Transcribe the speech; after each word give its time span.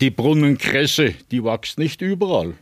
Die 0.00 0.10
Brunnenkresse, 0.10 1.14
die 1.30 1.42
wächst 1.42 1.78
nicht 1.78 2.02
überall. 2.02 2.54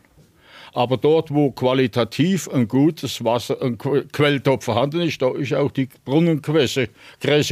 Aber 0.73 0.96
dort, 0.96 1.33
wo 1.33 1.51
qualitativ 1.52 2.48
ein 2.48 2.69
gutes 2.69 3.24
Wasser, 3.24 3.62
ein 3.62 3.78
Quelltopf 3.78 4.64
vorhanden 4.64 5.01
ist, 5.03 5.22
da 5.22 5.35
ist 5.35 5.54
auch 5.54 5.71
die 5.71 5.88
Brunnenkresse 6.04 6.88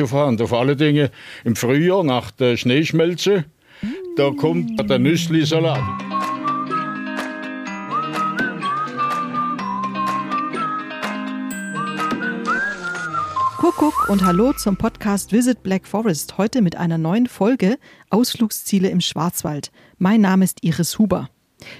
vorhanden. 0.06 0.46
Vor 0.46 0.60
allen 0.60 0.76
Dingen 0.76 1.08
im 1.44 1.56
Frühjahr 1.56 2.04
nach 2.04 2.30
der 2.30 2.56
Schneeschmelze, 2.56 3.44
da 4.16 4.30
kommt 4.30 4.78
der 4.88 4.98
Nüssli-Salat. 4.98 6.23
Kuckuck 13.64 14.10
und 14.10 14.22
Hallo 14.26 14.52
zum 14.52 14.76
Podcast 14.76 15.32
Visit 15.32 15.62
Black 15.62 15.86
Forest. 15.86 16.36
Heute 16.36 16.60
mit 16.60 16.76
einer 16.76 16.98
neuen 16.98 17.26
Folge 17.26 17.78
Ausflugsziele 18.10 18.90
im 18.90 19.00
Schwarzwald. 19.00 19.72
Mein 19.96 20.20
Name 20.20 20.44
ist 20.44 20.62
Iris 20.62 20.98
Huber. 20.98 21.30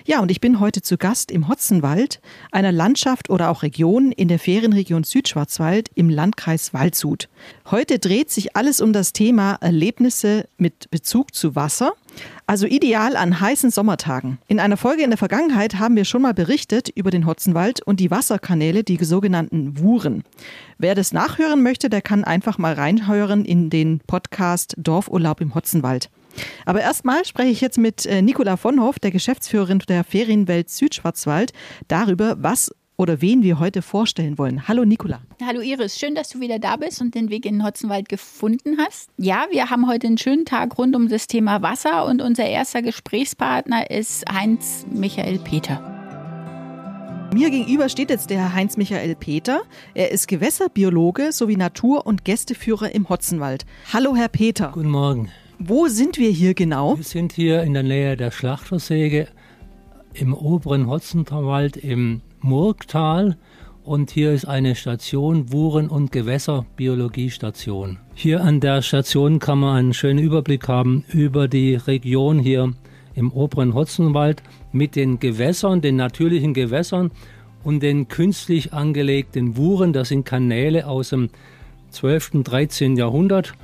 Ja, 0.06 0.20
und 0.20 0.30
ich 0.30 0.40
bin 0.40 0.60
heute 0.60 0.80
zu 0.80 0.96
Gast 0.96 1.30
im 1.30 1.46
Hotzenwald, 1.46 2.22
einer 2.52 2.72
Landschaft 2.72 3.28
oder 3.28 3.50
auch 3.50 3.62
Region 3.62 4.12
in 4.12 4.28
der 4.28 4.38
Ferienregion 4.38 5.04
Südschwarzwald 5.04 5.90
im 5.94 6.08
Landkreis 6.08 6.72
Waldshut. 6.72 7.28
Heute 7.70 7.98
dreht 7.98 8.30
sich 8.30 8.56
alles 8.56 8.80
um 8.80 8.94
das 8.94 9.12
Thema 9.12 9.58
Erlebnisse 9.60 10.48
mit 10.56 10.90
Bezug 10.90 11.34
zu 11.34 11.54
Wasser, 11.54 11.92
also 12.46 12.66
ideal 12.66 13.16
an 13.16 13.40
heißen 13.40 13.70
Sommertagen. 13.70 14.38
In 14.48 14.60
einer 14.60 14.76
Folge 14.76 15.02
in 15.02 15.10
der 15.10 15.18
Vergangenheit 15.18 15.78
haben 15.78 15.96
wir 15.96 16.04
schon 16.04 16.22
mal 16.22 16.34
berichtet 16.34 16.90
über 16.94 17.10
den 17.10 17.26
Hotzenwald 17.26 17.80
und 17.82 18.00
die 18.00 18.10
Wasserkanäle, 18.10 18.84
die 18.84 19.02
sogenannten 19.02 19.78
Wuren. 19.78 20.24
Wer 20.78 20.94
das 20.94 21.12
nachhören 21.12 21.62
möchte, 21.62 21.88
der 21.88 22.02
kann 22.02 22.24
einfach 22.24 22.58
mal 22.58 22.74
reinhören 22.74 23.44
in 23.44 23.70
den 23.70 24.00
Podcast 24.00 24.74
Dorfurlaub 24.76 25.40
im 25.40 25.54
Hotzenwald. 25.54 26.10
Aber 26.66 26.80
erstmal 26.80 27.24
spreche 27.24 27.50
ich 27.50 27.60
jetzt 27.60 27.78
mit 27.78 28.06
äh, 28.06 28.22
Nicola 28.22 28.56
von 28.56 28.80
Hoff, 28.80 28.98
der 28.98 29.10
Geschäftsführerin 29.10 29.78
der 29.88 30.04
Ferienwelt 30.04 30.68
Südschwarzwald, 30.70 31.52
darüber, 31.88 32.36
was 32.40 32.72
oder 32.96 33.20
wen 33.20 33.42
wir 33.42 33.58
heute 33.58 33.82
vorstellen 33.82 34.38
wollen. 34.38 34.68
Hallo 34.68 34.84
Nicola. 34.84 35.20
Hallo 35.44 35.60
Iris, 35.60 35.98
schön, 35.98 36.14
dass 36.14 36.28
du 36.28 36.40
wieder 36.40 36.58
da 36.58 36.76
bist 36.76 37.00
und 37.00 37.14
den 37.14 37.30
Weg 37.30 37.46
in 37.46 37.58
den 37.58 37.64
Hotzenwald 37.64 38.08
gefunden 38.08 38.78
hast. 38.78 39.10
Ja, 39.16 39.46
wir 39.50 39.70
haben 39.70 39.88
heute 39.88 40.06
einen 40.06 40.18
schönen 40.18 40.44
Tag 40.44 40.78
rund 40.78 40.94
um 40.94 41.08
das 41.08 41.26
Thema 41.26 41.62
Wasser 41.62 42.06
und 42.06 42.22
unser 42.22 42.46
erster 42.46 42.82
Gesprächspartner 42.82 43.90
ist 43.90 44.24
Heinz 44.32 44.86
Michael 44.90 45.38
Peter. 45.38 45.90
Mir 47.34 47.50
gegenüber 47.50 47.88
steht 47.88 48.10
jetzt 48.10 48.30
der 48.30 48.54
Heinz 48.54 48.76
Michael 48.76 49.16
Peter. 49.16 49.62
Er 49.94 50.12
ist 50.12 50.28
Gewässerbiologe 50.28 51.32
sowie 51.32 51.56
Natur- 51.56 52.06
und 52.06 52.24
Gästeführer 52.24 52.94
im 52.94 53.08
Hotzenwald. 53.08 53.66
Hallo 53.92 54.14
Herr 54.14 54.28
Peter. 54.28 54.70
Guten 54.72 54.90
Morgen. 54.90 55.30
Wo 55.58 55.88
sind 55.88 56.16
wir 56.16 56.30
hier 56.30 56.54
genau? 56.54 56.96
Wir 56.96 57.04
sind 57.04 57.32
hier 57.32 57.64
in 57.64 57.74
der 57.74 57.82
Nähe 57.82 58.16
der 58.16 58.30
Schlachtersäge 58.30 59.26
im 60.12 60.32
oberen 60.32 60.86
Hotzenwald 60.86 61.76
im 61.76 62.20
Murgtal 62.44 63.38
und 63.84 64.10
hier 64.10 64.32
ist 64.32 64.44
eine 64.44 64.74
Station, 64.74 65.50
Wuren- 65.50 65.88
und 65.88 66.12
Gewässerbiologiestation. 66.12 67.98
Hier 68.14 68.44
an 68.44 68.60
der 68.60 68.82
Station 68.82 69.38
kann 69.38 69.60
man 69.60 69.76
einen 69.76 69.94
schönen 69.94 70.18
Überblick 70.18 70.68
haben 70.68 71.04
über 71.08 71.48
die 71.48 71.76
Region 71.76 72.38
hier 72.38 72.74
im 73.14 73.32
oberen 73.32 73.72
Hotzenwald 73.72 74.42
mit 74.72 74.94
den 74.94 75.20
Gewässern, 75.20 75.80
den 75.80 75.96
natürlichen 75.96 76.52
Gewässern 76.52 77.12
und 77.62 77.82
den 77.82 78.08
künstlich 78.08 78.74
angelegten 78.74 79.56
Wuren. 79.56 79.94
Das 79.94 80.10
sind 80.10 80.26
Kanäle 80.26 80.86
aus 80.86 81.08
dem 81.08 81.30
12. 81.92 82.34
und 82.34 82.44
13. 82.44 82.98
Jahrhundert 82.98 83.54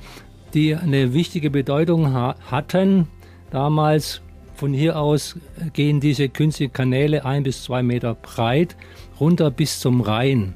die 0.55 0.75
eine 0.75 1.13
wichtige 1.13 1.51
Bedeutung 1.51 2.13
ha 2.13 2.35
hatten. 2.49 3.07
Damals 3.51 4.21
von 4.61 4.73
hier 4.73 4.99
aus 4.99 5.37
gehen 5.73 5.99
diese 5.99 6.29
künstlichen 6.29 6.71
Kanäle 6.71 7.25
ein 7.25 7.41
bis 7.41 7.63
zwei 7.63 7.81
Meter 7.81 8.13
breit 8.13 8.75
runter 9.19 9.49
bis 9.49 9.79
zum 9.79 10.01
Rhein. 10.01 10.53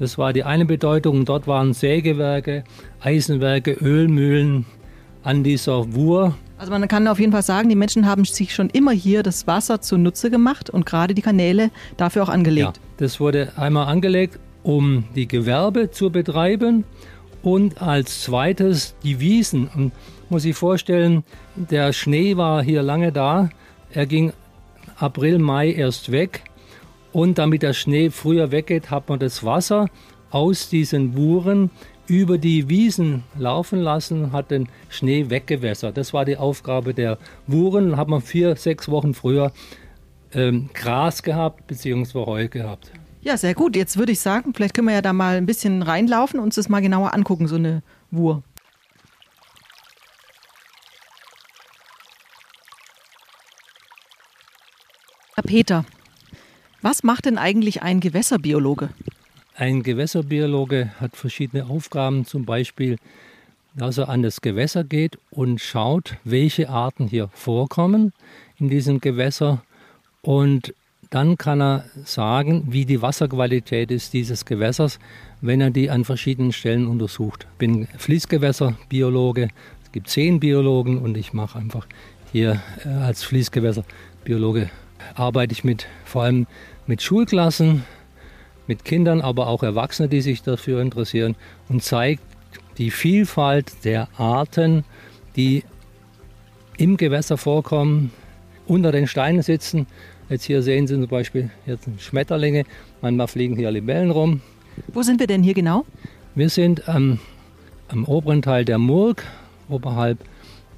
Das 0.00 0.18
war 0.18 0.32
die 0.32 0.42
eine 0.42 0.64
Bedeutung. 0.64 1.24
Dort 1.24 1.46
waren 1.46 1.72
Sägewerke, 1.72 2.64
Eisenwerke, 2.98 3.70
Ölmühlen 3.70 4.66
an 5.22 5.44
dieser 5.44 5.94
Wur. 5.94 6.34
Also 6.58 6.72
man 6.72 6.88
kann 6.88 7.06
auf 7.06 7.20
jeden 7.20 7.30
Fall 7.30 7.44
sagen, 7.44 7.68
die 7.68 7.76
Menschen 7.76 8.04
haben 8.04 8.24
sich 8.24 8.52
schon 8.52 8.68
immer 8.68 8.90
hier 8.90 9.22
das 9.22 9.46
Wasser 9.46 9.80
zunutze 9.80 10.28
gemacht 10.28 10.68
und 10.68 10.84
gerade 10.84 11.14
die 11.14 11.22
Kanäle 11.22 11.70
dafür 11.96 12.24
auch 12.24 12.28
angelegt. 12.28 12.78
Ja, 12.78 12.82
das 12.96 13.20
wurde 13.20 13.52
einmal 13.56 13.86
angelegt, 13.86 14.40
um 14.64 15.04
die 15.14 15.28
Gewerbe 15.28 15.92
zu 15.92 16.10
betreiben 16.10 16.82
und 17.42 17.80
als 17.80 18.22
zweites 18.22 18.96
die 19.04 19.20
Wiesen. 19.20 19.68
Und 19.72 19.92
muss 20.28 20.44
ich 20.44 20.56
vorstellen, 20.56 21.24
der 21.54 21.92
Schnee 21.92 22.36
war 22.36 22.62
hier 22.62 22.82
lange 22.82 23.12
da. 23.12 23.50
Er 23.90 24.06
ging 24.06 24.32
April, 24.96 25.38
Mai 25.38 25.72
erst 25.72 26.12
weg. 26.12 26.44
Und 27.12 27.38
damit 27.38 27.62
der 27.62 27.72
Schnee 27.72 28.10
früher 28.10 28.50
weggeht, 28.50 28.90
hat 28.90 29.08
man 29.08 29.18
das 29.18 29.44
Wasser 29.44 29.88
aus 30.30 30.68
diesen 30.68 31.12
Buren 31.12 31.70
über 32.08 32.38
die 32.38 32.68
Wiesen 32.68 33.24
laufen 33.36 33.80
lassen, 33.80 34.32
hat 34.32 34.50
den 34.50 34.68
Schnee 34.88 35.28
weggewässert. 35.28 35.96
Das 35.96 36.12
war 36.12 36.24
die 36.24 36.36
Aufgabe 36.36 36.94
der 36.94 37.18
Buren. 37.46 37.96
Hat 37.96 38.08
man 38.08 38.20
vier, 38.20 38.56
sechs 38.56 38.88
Wochen 38.88 39.14
früher 39.14 39.52
ähm, 40.32 40.70
Gras 40.74 41.22
gehabt, 41.22 41.66
beziehungsweise 41.66 42.26
Heu 42.26 42.48
gehabt. 42.48 42.92
Ja, 43.22 43.36
sehr 43.36 43.54
gut. 43.54 43.74
Jetzt 43.74 43.96
würde 43.96 44.12
ich 44.12 44.20
sagen, 44.20 44.54
vielleicht 44.54 44.74
können 44.74 44.86
wir 44.86 44.94
ja 44.94 45.02
da 45.02 45.12
mal 45.12 45.36
ein 45.36 45.46
bisschen 45.46 45.82
reinlaufen 45.82 46.38
und 46.38 46.46
uns 46.46 46.54
das 46.54 46.68
mal 46.68 46.80
genauer 46.80 47.12
angucken, 47.12 47.48
so 47.48 47.56
eine 47.56 47.82
Wur. 48.10 48.42
Peter, 55.46 55.84
was 56.82 57.02
macht 57.02 57.24
denn 57.24 57.38
eigentlich 57.38 57.82
ein 57.82 58.00
Gewässerbiologe? 58.00 58.90
Ein 59.54 59.82
Gewässerbiologe 59.82 60.90
hat 61.00 61.16
verschiedene 61.16 61.66
Aufgaben, 61.66 62.26
zum 62.26 62.44
Beispiel, 62.44 62.98
dass 63.74 63.98
er 63.98 64.08
an 64.08 64.22
das 64.22 64.40
Gewässer 64.40 64.84
geht 64.84 65.18
und 65.30 65.60
schaut, 65.60 66.16
welche 66.24 66.68
Arten 66.68 67.06
hier 67.08 67.28
vorkommen 67.32 68.12
in 68.58 68.68
diesem 68.68 69.00
Gewässer 69.00 69.62
und 70.22 70.74
dann 71.10 71.38
kann 71.38 71.62
er 71.62 71.84
sagen, 72.04 72.64
wie 72.68 72.84
die 72.84 73.00
Wasserqualität 73.00 73.90
ist 73.90 74.12
dieses 74.12 74.44
Gewässers, 74.44 74.98
wenn 75.40 75.60
er 75.60 75.70
die 75.70 75.88
an 75.88 76.04
verschiedenen 76.04 76.52
Stellen 76.52 76.88
untersucht. 76.88 77.46
Ich 77.52 77.58
bin 77.58 77.86
Fließgewässerbiologe, 77.96 79.48
es 79.84 79.92
gibt 79.92 80.08
zehn 80.08 80.40
Biologen 80.40 80.98
und 80.98 81.16
ich 81.16 81.32
mache 81.32 81.58
einfach 81.58 81.86
hier 82.32 82.60
äh, 82.84 82.88
als 82.88 83.22
Fließgewässerbiologe 83.22 84.70
arbeite 85.14 85.52
ich 85.52 85.64
mit 85.64 85.86
vor 86.04 86.22
allem 86.22 86.46
mit 86.86 87.02
Schulklassen, 87.02 87.84
mit 88.66 88.84
Kindern, 88.84 89.20
aber 89.20 89.46
auch 89.48 89.62
Erwachsene, 89.62 90.08
die 90.08 90.20
sich 90.20 90.42
dafür 90.42 90.80
interessieren 90.80 91.36
und 91.68 91.82
zeigt 91.82 92.22
die 92.78 92.90
Vielfalt 92.90 93.84
der 93.84 94.08
Arten, 94.18 94.84
die 95.36 95.64
im 96.76 96.96
Gewässer 96.96 97.38
vorkommen, 97.38 98.12
unter 98.66 98.92
den 98.92 99.06
Steinen 99.06 99.42
sitzen 99.42 99.86
Jetzt 100.28 100.44
hier 100.44 100.60
sehen 100.62 100.88
Sie 100.88 100.94
zum 100.94 101.06
Beispiel 101.06 101.50
jetzt 101.66 101.88
Schmetterlinge, 101.98 102.64
manchmal 103.00 103.28
fliegen 103.28 103.56
hier 103.56 103.70
Libellen 103.70 104.10
rum. 104.10 104.40
Wo 104.88 105.02
sind 105.02 105.20
wir 105.20 105.28
denn 105.28 105.42
hier 105.42 105.54
genau? 105.54 105.84
Wir 106.34 106.48
sind 106.48 106.82
ähm, 106.88 107.20
am 107.88 108.04
oberen 108.04 108.42
Teil 108.42 108.64
der 108.64 108.78
Murg, 108.78 109.22
oberhalb 109.68 110.18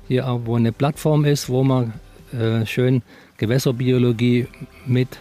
hier, 0.06 0.40
wo 0.44 0.56
eine 0.56 0.72
Plattform 0.72 1.24
ist, 1.24 1.48
wo 1.48 1.64
man 1.64 1.94
äh, 2.32 2.66
schön 2.66 3.02
Gewässerbiologie 3.36 4.46
mit 4.86 5.18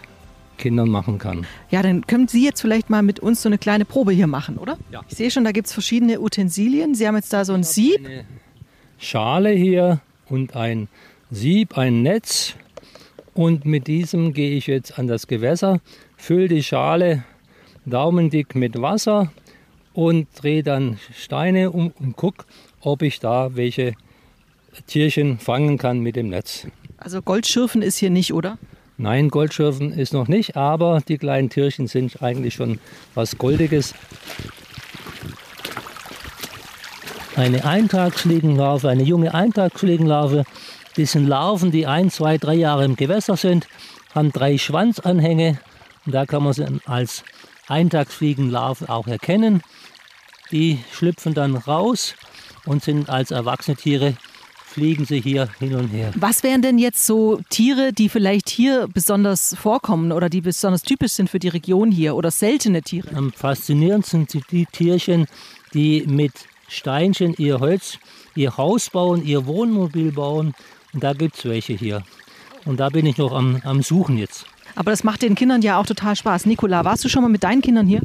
Kindern 0.57 0.89
machen 0.89 1.19
kann. 1.19 1.45
Ja, 1.69 1.81
dann 1.81 2.05
können 2.07 2.27
Sie 2.27 2.43
jetzt 2.43 2.61
vielleicht 2.61 2.89
mal 2.89 3.03
mit 3.03 3.19
uns 3.19 3.41
so 3.43 3.49
eine 3.49 3.57
kleine 3.57 3.85
Probe 3.85 4.11
hier 4.11 4.27
machen, 4.27 4.57
oder? 4.57 4.77
Ja. 4.91 5.01
Ich 5.07 5.15
sehe 5.15 5.29
schon, 5.29 5.43
da 5.43 5.51
gibt 5.51 5.67
es 5.67 5.73
verschiedene 5.73 6.19
Utensilien. 6.19 6.95
Sie 6.95 7.07
haben 7.07 7.15
jetzt 7.15 7.31
da 7.31 7.45
so 7.45 7.53
ein 7.53 7.63
Sieb. 7.63 8.05
Eine 8.05 8.25
Schale 8.97 9.51
hier 9.51 9.99
und 10.29 10.55
ein 10.55 10.87
Sieb, 11.29 11.77
ein 11.77 12.01
Netz 12.01 12.55
und 13.33 13.65
mit 13.65 13.85
diesem 13.85 14.33
gehe 14.33 14.57
ich 14.57 14.65
jetzt 14.65 14.97
an 14.97 15.07
das 15.07 15.27
Gewässer, 15.27 15.79
fülle 16.15 16.47
die 16.47 16.63
Schale 16.63 17.23
daumendick 17.85 18.55
mit 18.55 18.81
Wasser 18.81 19.31
und 19.93 20.27
drehe 20.35 20.63
dann 20.63 20.97
Steine 21.15 21.69
um 21.71 21.93
und 21.99 22.17
gucke, 22.17 22.45
ob 22.81 23.03
ich 23.03 23.19
da 23.19 23.55
welche 23.55 23.93
Tierchen 24.87 25.37
fangen 25.37 25.77
kann 25.77 25.99
mit 25.99 26.15
dem 26.15 26.29
Netz. 26.29 26.67
Also 26.97 27.21
Goldschürfen 27.21 27.81
ist 27.81 27.97
hier 27.97 28.09
nicht, 28.09 28.33
oder? 28.33 28.57
Nein, 28.97 29.29
Goldschürfen 29.29 29.91
ist 29.91 30.13
noch 30.13 30.27
nicht, 30.27 30.55
aber 30.55 31.01
die 31.07 31.17
kleinen 31.17 31.49
Tierchen 31.49 31.87
sind 31.87 32.21
eigentlich 32.21 32.55
schon 32.55 32.79
was 33.13 33.37
Goldiges. 33.37 33.93
Eine 37.35 37.63
Eintagsfliegenlarve, 37.65 38.89
eine 38.89 39.03
junge 39.03 39.33
Eintagsfliegenlarve 39.33 40.43
das 40.97 41.11
sind 41.11 41.27
Larven, 41.27 41.69
die 41.69 41.85
ein, 41.85 42.09
zwei, 42.09 42.39
drei 42.39 42.55
Jahre 42.55 42.83
im 42.83 42.95
Gewässer 42.95 43.37
sind, 43.37 43.67
haben 44.15 44.31
drei 44.31 44.57
Schwanzanhänge 44.57 45.59
und 46.07 46.11
da 46.15 46.25
kann 46.25 46.41
man 46.41 46.53
sie 46.53 46.65
als 46.85 47.23
Eintagsfliegenlarven 47.67 48.89
auch 48.89 49.05
erkennen. 49.05 49.61
Die 50.49 50.83
schlüpfen 50.91 51.35
dann 51.35 51.55
raus 51.55 52.15
und 52.65 52.83
sind 52.83 53.11
als 53.11 53.29
erwachsene 53.29 53.77
Tiere 53.77 54.17
fliegen 54.77 55.05
sie 55.05 55.19
hier 55.19 55.49
hin 55.57 55.73
und 55.73 55.87
her. 55.87 56.11
Was 56.17 56.43
wären 56.43 56.61
denn 56.61 56.77
jetzt 56.77 57.03
so 57.03 57.39
Tiere, 57.49 57.93
die 57.93 58.09
vielleicht 58.09 58.47
hier 58.47 58.87
besonders 58.93 59.55
vorkommen 59.55 60.11
oder 60.11 60.29
die 60.29 60.41
besonders 60.41 60.83
typisch 60.83 61.13
sind 61.13 61.31
für 61.31 61.39
die 61.39 61.47
Region 61.47 61.91
hier 61.91 62.15
oder 62.15 62.29
seltene 62.29 62.83
Tiere? 62.83 63.07
Am 63.15 63.31
faszinierendsten 63.31 64.27
sind 64.27 64.51
die 64.51 64.67
Tierchen, 64.67 65.25
die 65.73 66.03
mit 66.05 66.31
Steinchen 66.67 67.33
ihr 67.39 67.59
Holz, 67.59 67.97
ihr 68.35 68.55
Haus 68.55 68.91
bauen, 68.91 69.25
ihr 69.25 69.47
Wohnmobil 69.47 70.11
bauen. 70.11 70.53
Und 70.93 71.03
da 71.03 71.13
gibt 71.13 71.39
es 71.39 71.45
welche 71.45 71.73
hier. 71.73 72.03
Und 72.65 72.79
da 72.79 72.89
bin 72.89 73.07
ich 73.07 73.17
noch 73.17 73.31
am, 73.31 73.59
am 73.63 73.81
Suchen 73.81 74.19
jetzt. 74.19 74.45
Aber 74.75 74.91
das 74.91 75.03
macht 75.03 75.23
den 75.23 75.33
Kindern 75.33 75.63
ja 75.63 75.79
auch 75.79 75.87
total 75.87 76.15
Spaß. 76.15 76.45
Nicola, 76.45 76.85
warst 76.85 77.03
du 77.03 77.09
schon 77.09 77.23
mal 77.23 77.29
mit 77.29 77.43
deinen 77.43 77.63
Kindern 77.63 77.87
hier? 77.87 78.01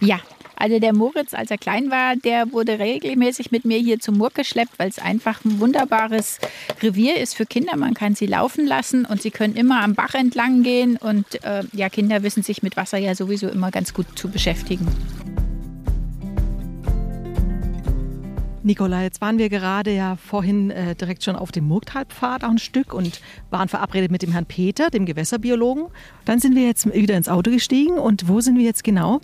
Ja, 0.00 0.20
also 0.62 0.78
der 0.78 0.94
Moritz, 0.94 1.34
als 1.34 1.50
er 1.50 1.58
klein 1.58 1.90
war, 1.90 2.14
der 2.14 2.52
wurde 2.52 2.78
regelmäßig 2.78 3.50
mit 3.50 3.64
mir 3.64 3.78
hier 3.78 3.98
zum 3.98 4.16
Murk 4.16 4.36
geschleppt, 4.36 4.78
weil 4.78 4.88
es 4.88 5.00
einfach 5.00 5.44
ein 5.44 5.58
wunderbares 5.58 6.38
Revier 6.80 7.16
ist 7.16 7.34
für 7.34 7.46
Kinder. 7.46 7.76
Man 7.76 7.94
kann 7.94 8.14
sie 8.14 8.26
laufen 8.26 8.64
lassen 8.64 9.04
und 9.04 9.20
sie 9.20 9.32
können 9.32 9.56
immer 9.56 9.82
am 9.82 9.96
Bach 9.96 10.14
entlang 10.14 10.62
gehen. 10.62 10.98
Und 10.98 11.42
äh, 11.42 11.64
ja, 11.72 11.88
Kinder 11.88 12.22
wissen 12.22 12.44
sich 12.44 12.62
mit 12.62 12.76
Wasser 12.76 12.98
ja 12.98 13.16
sowieso 13.16 13.48
immer 13.48 13.72
ganz 13.72 13.92
gut 13.92 14.06
zu 14.14 14.30
beschäftigen. 14.30 14.86
Nicola, 18.64 19.02
jetzt 19.02 19.20
waren 19.20 19.38
wir 19.38 19.48
gerade 19.48 19.92
ja 19.92 20.16
vorhin 20.16 20.70
äh, 20.70 20.94
direkt 20.94 21.24
schon 21.24 21.34
auf 21.34 21.50
dem 21.50 21.66
Murgtalpfad 21.66 22.44
auch 22.44 22.50
ein 22.50 22.58
Stück 22.58 22.94
und 22.94 23.20
waren 23.50 23.68
verabredet 23.68 24.12
mit 24.12 24.22
dem 24.22 24.30
Herrn 24.30 24.46
Peter, 24.46 24.88
dem 24.88 25.04
Gewässerbiologen. 25.04 25.86
Dann 26.24 26.38
sind 26.38 26.54
wir 26.54 26.64
jetzt 26.64 26.86
wieder 26.94 27.16
ins 27.16 27.28
Auto 27.28 27.50
gestiegen 27.50 27.98
und 27.98 28.28
wo 28.28 28.40
sind 28.40 28.56
wir 28.56 28.64
jetzt 28.64 28.84
genau? 28.84 29.20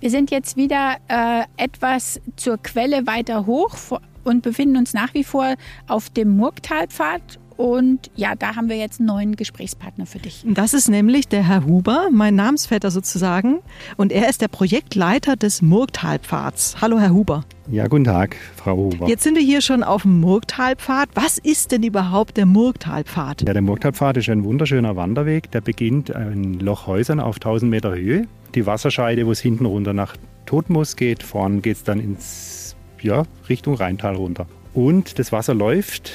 Wir 0.00 0.10
sind 0.10 0.32
jetzt 0.32 0.56
wieder 0.56 0.96
äh, 1.08 1.44
etwas 1.56 2.20
zur 2.34 2.58
Quelle 2.58 3.06
weiter 3.06 3.46
hoch 3.46 3.76
und 4.24 4.42
befinden 4.42 4.76
uns 4.76 4.92
nach 4.92 5.14
wie 5.14 5.24
vor 5.24 5.54
auf 5.86 6.10
dem 6.10 6.36
Murgtalpfad 6.36 7.38
und 7.60 8.10
ja, 8.16 8.34
da 8.36 8.56
haben 8.56 8.70
wir 8.70 8.76
jetzt 8.76 9.00
einen 9.00 9.08
neuen 9.08 9.36
Gesprächspartner 9.36 10.06
für 10.06 10.18
dich. 10.18 10.46
Das 10.46 10.72
ist 10.72 10.88
nämlich 10.88 11.28
der 11.28 11.46
Herr 11.46 11.66
Huber, 11.66 12.08
mein 12.10 12.34
Namensvetter 12.34 12.90
sozusagen. 12.90 13.58
Und 13.98 14.12
er 14.12 14.30
ist 14.30 14.40
der 14.40 14.48
Projektleiter 14.48 15.36
des 15.36 15.60
Murgtalpfads. 15.60 16.76
Hallo, 16.80 16.98
Herr 16.98 17.10
Huber. 17.10 17.44
Ja, 17.70 17.86
guten 17.86 18.04
Tag, 18.04 18.36
Frau 18.56 18.76
Huber. 18.78 19.08
Jetzt 19.08 19.24
sind 19.24 19.34
wir 19.34 19.42
hier 19.42 19.60
schon 19.60 19.82
auf 19.82 20.02
dem 20.02 20.20
Murgtalpfad. 20.20 21.10
Was 21.12 21.36
ist 21.36 21.70
denn 21.70 21.82
überhaupt 21.82 22.38
der 22.38 22.46
Murgtalpfad? 22.46 23.42
Ja, 23.46 23.52
der 23.52 23.60
Murgtalpfad 23.60 24.16
ist 24.16 24.30
ein 24.30 24.42
wunderschöner 24.42 24.96
Wanderweg. 24.96 25.50
Der 25.50 25.60
beginnt 25.60 26.08
in 26.08 26.60
Lochhäusern 26.60 27.20
auf 27.20 27.36
1000 27.36 27.70
Meter 27.70 27.94
Höhe. 27.94 28.26
Die 28.54 28.64
Wasserscheide, 28.64 29.26
wo 29.26 29.32
es 29.32 29.40
hinten 29.40 29.66
runter 29.66 29.92
nach 29.92 30.16
Todmus 30.46 30.96
geht, 30.96 31.22
vorn 31.22 31.60
geht 31.60 31.76
es 31.76 31.84
dann 31.84 32.00
ins, 32.00 32.74
ja, 33.02 33.24
Richtung 33.50 33.74
Rheintal 33.74 34.14
runter. 34.14 34.46
Und 34.72 35.18
das 35.18 35.30
Wasser 35.30 35.52
läuft 35.52 36.12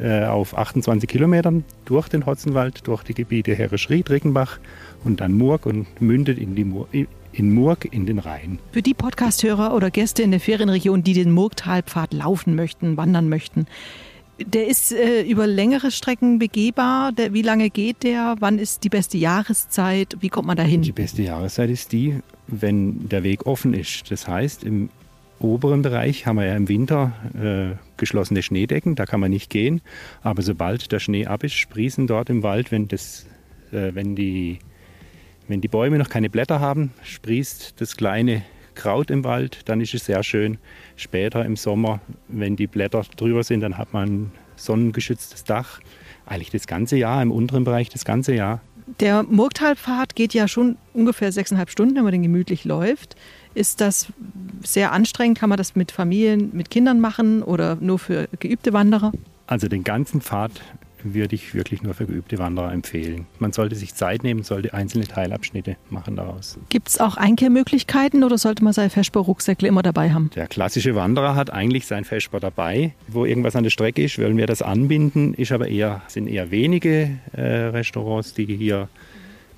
äh, 0.00 0.24
auf 0.24 0.56
28 0.56 1.08
Kilometern 1.08 1.64
durch 1.84 2.08
den 2.08 2.26
Hotzenwald, 2.26 2.86
durch 2.86 3.02
die 3.02 3.14
Gebiete 3.14 3.54
Herrischried, 3.54 4.10
Rickenbach 4.10 4.58
und 5.04 5.20
dann 5.20 5.32
Murg 5.32 5.66
und 5.66 6.00
mündet 6.00 6.38
in, 6.38 6.54
die 6.54 6.64
Mur 6.64 6.88
in 6.92 7.52
Murg 7.52 7.86
in 7.90 8.06
den 8.06 8.18
Rhein. 8.18 8.58
Für 8.72 8.82
die 8.82 8.94
Podcasthörer 8.94 9.74
oder 9.74 9.90
Gäste 9.90 10.22
in 10.22 10.30
der 10.30 10.40
Ferienregion, 10.40 11.02
die 11.02 11.12
den 11.12 11.30
Murgtalpfad 11.30 12.14
laufen 12.14 12.54
möchten, 12.54 12.96
wandern 12.96 13.28
möchten, 13.28 13.66
der 14.38 14.66
ist 14.66 14.92
äh, 14.92 15.22
über 15.22 15.46
längere 15.46 15.90
Strecken 15.90 16.38
begehbar. 16.38 17.12
Der, 17.12 17.32
wie 17.32 17.42
lange 17.42 17.70
geht 17.70 18.02
der? 18.02 18.36
Wann 18.38 18.58
ist 18.58 18.84
die 18.84 18.88
beste 18.88 19.16
Jahreszeit? 19.16 20.16
Wie 20.20 20.28
kommt 20.28 20.46
man 20.46 20.56
dahin? 20.56 20.82
Die 20.82 20.92
beste 20.92 21.22
Jahreszeit 21.22 21.70
ist 21.70 21.92
die, 21.92 22.20
wenn 22.46 23.08
der 23.08 23.22
Weg 23.22 23.46
offen 23.46 23.72
ist. 23.72 24.10
Das 24.10 24.28
heißt, 24.28 24.64
im 24.64 24.90
oberen 25.38 25.82
Bereich 25.82 26.26
haben 26.26 26.36
wir 26.36 26.46
ja 26.46 26.56
im 26.56 26.68
Winter 26.68 27.12
äh, 27.34 27.76
geschlossene 27.96 28.42
Schneedecken, 28.42 28.94
da 28.94 29.06
kann 29.06 29.20
man 29.20 29.30
nicht 29.30 29.50
gehen. 29.50 29.80
Aber 30.22 30.42
sobald 30.42 30.92
der 30.92 30.98
Schnee 30.98 31.26
ab 31.26 31.44
ist, 31.44 31.54
sprießen 31.54 32.06
dort 32.06 32.30
im 32.30 32.42
Wald, 32.42 32.72
wenn, 32.72 32.88
das, 32.88 33.26
äh, 33.72 33.94
wenn, 33.94 34.16
die, 34.16 34.58
wenn 35.48 35.60
die 35.60 35.68
Bäume 35.68 35.98
noch 35.98 36.08
keine 36.08 36.30
Blätter 36.30 36.60
haben, 36.60 36.92
sprießt 37.02 37.80
das 37.80 37.96
kleine 37.96 38.42
Kraut 38.74 39.10
im 39.10 39.24
Wald, 39.24 39.68
dann 39.68 39.80
ist 39.80 39.94
es 39.94 40.04
sehr 40.04 40.22
schön. 40.22 40.58
Später 40.96 41.44
im 41.44 41.56
Sommer, 41.56 42.00
wenn 42.28 42.56
die 42.56 42.66
Blätter 42.66 43.02
drüber 43.16 43.42
sind, 43.42 43.60
dann 43.60 43.78
hat 43.78 43.92
man 43.92 44.08
ein 44.08 44.32
sonnengeschütztes 44.56 45.44
Dach. 45.44 45.80
Eigentlich 46.26 46.50
das 46.50 46.66
ganze 46.66 46.96
Jahr, 46.96 47.22
im 47.22 47.30
unteren 47.30 47.64
Bereich 47.64 47.88
das 47.88 48.04
ganze 48.04 48.34
Jahr. 48.34 48.60
Der 49.00 49.24
Murgtalpfad 49.24 50.14
geht 50.14 50.32
ja 50.32 50.46
schon 50.46 50.76
ungefähr 50.92 51.32
sechseinhalb 51.32 51.70
Stunden, 51.70 51.96
wenn 51.96 52.04
man 52.04 52.12
den 52.12 52.22
gemütlich 52.22 52.64
läuft. 52.64 53.16
Ist 53.54 53.80
das 53.80 54.06
sehr 54.62 54.92
anstrengend? 54.92 55.38
Kann 55.38 55.48
man 55.48 55.58
das 55.58 55.74
mit 55.74 55.90
Familien, 55.90 56.50
mit 56.52 56.70
Kindern 56.70 57.00
machen 57.00 57.42
oder 57.42 57.76
nur 57.80 57.98
für 57.98 58.28
geübte 58.38 58.72
Wanderer? 58.72 59.12
Also 59.46 59.68
den 59.68 59.82
ganzen 59.82 60.20
Pfad 60.20 60.52
würde 61.14 61.34
ich 61.34 61.54
wirklich 61.54 61.82
nur 61.82 61.94
für 61.94 62.06
geübte 62.06 62.38
Wanderer 62.38 62.72
empfehlen. 62.72 63.26
Man 63.38 63.52
sollte 63.52 63.74
sich 63.74 63.94
Zeit 63.94 64.22
nehmen, 64.22 64.42
sollte 64.42 64.74
einzelne 64.74 65.06
Teilabschnitte 65.06 65.76
machen 65.90 66.16
daraus. 66.16 66.58
Gibt 66.68 66.88
es 66.88 67.00
auch 67.00 67.16
Einkehrmöglichkeiten 67.16 68.24
oder 68.24 68.38
sollte 68.38 68.64
man 68.64 68.72
sein 68.72 68.90
Feschbar-Rucksäckle 68.90 69.68
immer 69.68 69.82
dabei 69.82 70.12
haben? 70.12 70.30
Der 70.34 70.46
klassische 70.46 70.94
Wanderer 70.94 71.34
hat 71.34 71.52
eigentlich 71.52 71.86
sein 71.86 72.04
Feschbar 72.04 72.40
dabei. 72.40 72.94
Wo 73.08 73.24
irgendwas 73.24 73.56
an 73.56 73.64
der 73.64 73.70
Strecke 73.70 74.04
ist, 74.04 74.18
wollen 74.18 74.36
wir 74.36 74.46
das 74.46 74.62
anbinden, 74.62 75.34
ist 75.34 75.52
aber 75.52 75.68
eher, 75.68 76.02
sind 76.08 76.28
eher 76.28 76.50
wenige 76.50 77.18
äh, 77.32 77.42
Restaurants, 77.42 78.34
die 78.34 78.46
hier 78.46 78.88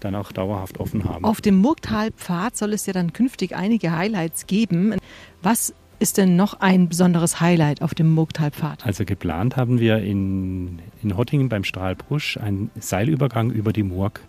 dann 0.01 0.15
auch 0.15 0.33
dauerhaft 0.33 0.79
offen 0.79 1.05
haben. 1.05 1.25
Auf 1.25 1.41
dem 1.41 1.57
Murgtalpfad 1.57 2.57
soll 2.57 2.73
es 2.73 2.87
ja 2.87 2.93
dann 2.93 3.13
künftig 3.13 3.57
einige 3.57 3.97
Highlights 3.97 4.47
geben. 4.47 4.95
Was 5.43 5.75
ist 5.99 6.17
denn 6.17 6.37
noch 6.37 6.61
ein 6.61 6.89
besonderes 6.89 7.41
Highlight 7.41 7.83
auf 7.83 7.95
dem 7.95 8.09
Murgtalpfad? 8.11 8.87
Also 8.87 9.05
geplant 9.05 9.57
haben 9.57 9.81
wir 9.81 9.99
in, 9.99 10.79
in 11.03 11.17
Hottingen 11.17 11.49
beim 11.49 11.65
Strahlbrusch 11.65 12.37
einen 12.37 12.71
Seilübergang 12.79 13.51
über 13.51 13.73
die 13.73 13.83
Murg. 13.83 14.21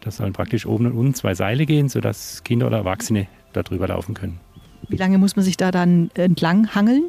Da 0.00 0.10
sollen 0.10 0.32
praktisch 0.32 0.66
oben 0.66 0.86
und 0.86 0.92
unten 0.92 1.14
zwei 1.14 1.34
Seile 1.34 1.66
gehen, 1.66 1.88
sodass 1.88 2.42
Kinder 2.42 2.66
oder 2.66 2.78
Erwachsene 2.78 3.26
darüber 3.52 3.88
laufen 3.88 4.14
können. 4.14 4.40
Wie 4.88 4.96
lange 4.96 5.18
muss 5.18 5.36
man 5.36 5.44
sich 5.44 5.56
da 5.56 5.70
dann 5.70 6.10
entlang 6.14 6.74
hangeln? 6.74 7.04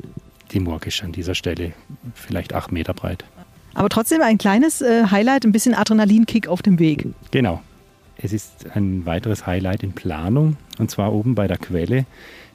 Die 0.52 0.60
Murg 0.60 0.86
ist 0.88 1.02
an 1.04 1.14
dieser 1.14 1.36
Stelle 1.36 1.72
vielleicht 2.14 2.54
acht 2.54 2.72
Meter 2.72 2.94
breit. 2.94 3.24
Aber 3.74 3.88
trotzdem 3.88 4.22
ein 4.22 4.38
kleines 4.38 4.82
äh, 4.82 5.06
Highlight, 5.10 5.46
ein 5.46 5.54
bisschen 5.54 5.74
Adrenalinkick 5.74 6.50
auf 6.50 6.62
dem 6.62 6.78
Weg. 6.80 7.08
Genau. 7.32 7.62
Es 8.18 8.34
ist 8.34 8.68
ein 8.76 9.06
weiteres 9.06 9.48
Highlight 9.48 9.84
in 9.84 9.94
Planung 9.94 10.58
und 10.78 10.92
zwar 10.92 11.14
oben 11.14 11.36
bei 11.36 11.48
der 11.48 11.58
Quelle. 11.58 12.06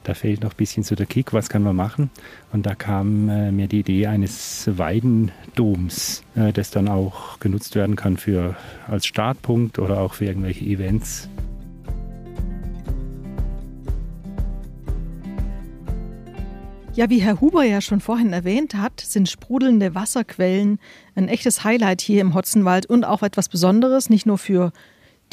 Da 0.03 0.13
fehlt 0.13 0.41
noch 0.41 0.51
ein 0.51 0.57
bisschen 0.57 0.83
so 0.83 0.95
der 0.95 1.05
Kick, 1.05 1.33
was 1.33 1.49
kann 1.49 1.63
man 1.63 1.75
machen? 1.75 2.09
Und 2.53 2.65
da 2.65 2.75
kam 2.75 3.27
äh, 3.27 3.51
mir 3.51 3.67
die 3.67 3.79
Idee 3.79 4.07
eines 4.07 4.69
Weidendoms, 4.77 6.23
äh, 6.35 6.53
das 6.53 6.71
dann 6.71 6.87
auch 6.87 7.39
genutzt 7.39 7.75
werden 7.75 7.97
kann 7.97 8.15
für, 8.15 8.55
als 8.87 9.05
Startpunkt 9.05 9.79
oder 9.79 9.99
auch 9.99 10.13
für 10.13 10.25
irgendwelche 10.25 10.63
Events. 10.63 11.27
Ja, 16.97 17.11
wie 17.11 17.19
Herr 17.19 17.41
Huber 17.41 17.63
ja 17.63 17.79
schon 17.81 17.99
vorhin 17.99 18.33
erwähnt 18.33 18.73
hat, 18.73 19.01
sind 19.01 19.29
sprudelnde 19.29 19.93
Wasserquellen 19.93 20.79
ein 21.13 21.27
echtes 21.27 21.63
Highlight 21.63 22.01
hier 22.01 22.21
im 22.21 22.33
Hotzenwald 22.33 22.87
und 22.87 23.03
auch 23.03 23.21
etwas 23.21 23.49
Besonderes, 23.49 24.09
nicht 24.09 24.25
nur 24.25 24.39
für 24.39 24.71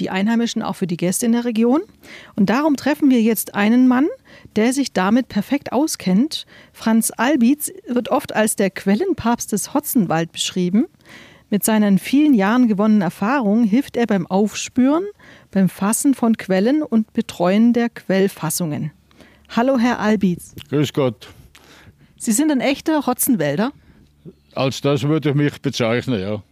die 0.01 0.11
Einheimischen, 0.11 0.63
auch 0.63 0.77
für 0.77 0.87
die 0.87 0.97
Gäste 0.97 1.27
in 1.27 1.33
der 1.33 1.45
Region. 1.45 1.83
Und 2.37 2.51
darum 2.51 2.77
treffen 2.77 3.11
wir 3.11 3.23
jetzt 3.23 3.55
einen 3.55 3.89
Mann, 3.89 4.07
der 4.57 4.73
sich 4.73 4.93
damit 4.93 5.29
perfekt 5.29 5.73
auskennt. 5.73 6.47
Franz 6.73 7.13
Albitz 7.17 7.71
wird 7.87 8.11
oft 8.11 8.35
als 8.35 8.57
der 8.57 8.71
Quellenpapst 8.71 9.53
des 9.53 9.75
Hotzenwald 9.75 10.33
beschrieben. 10.33 10.87
Mit 11.51 11.65
seinen 11.65 11.99
vielen 11.99 12.35
Jahren 12.35 12.69
gewonnenen 12.69 13.03
Erfahrungen 13.03 13.65
hilft 13.65 13.97
er 13.97 14.07
beim 14.07 14.27
Aufspüren, 14.27 15.05
beim 15.51 15.69
Fassen 15.69 16.15
von 16.15 16.37
Quellen 16.37 16.83
und 16.83 17.13
Betreuen 17.13 17.73
der 17.73 17.91
Quellfassungen. 17.91 18.91
Hallo, 19.51 19.79
Herr 19.79 20.01
Albitz. 20.01 20.55
Grüß 20.69 20.93
Gott. 20.93 21.29
Sie 22.17 22.33
sind 22.33 22.51
ein 22.51 22.61
echter 22.61 23.07
Hotzenwälder? 23.07 23.73
Als 24.55 24.81
das 24.81 25.03
würde 25.03 25.31
ich 25.31 25.35
mich 25.35 25.61
bezeichnen, 25.61 26.21
ja. 26.21 26.43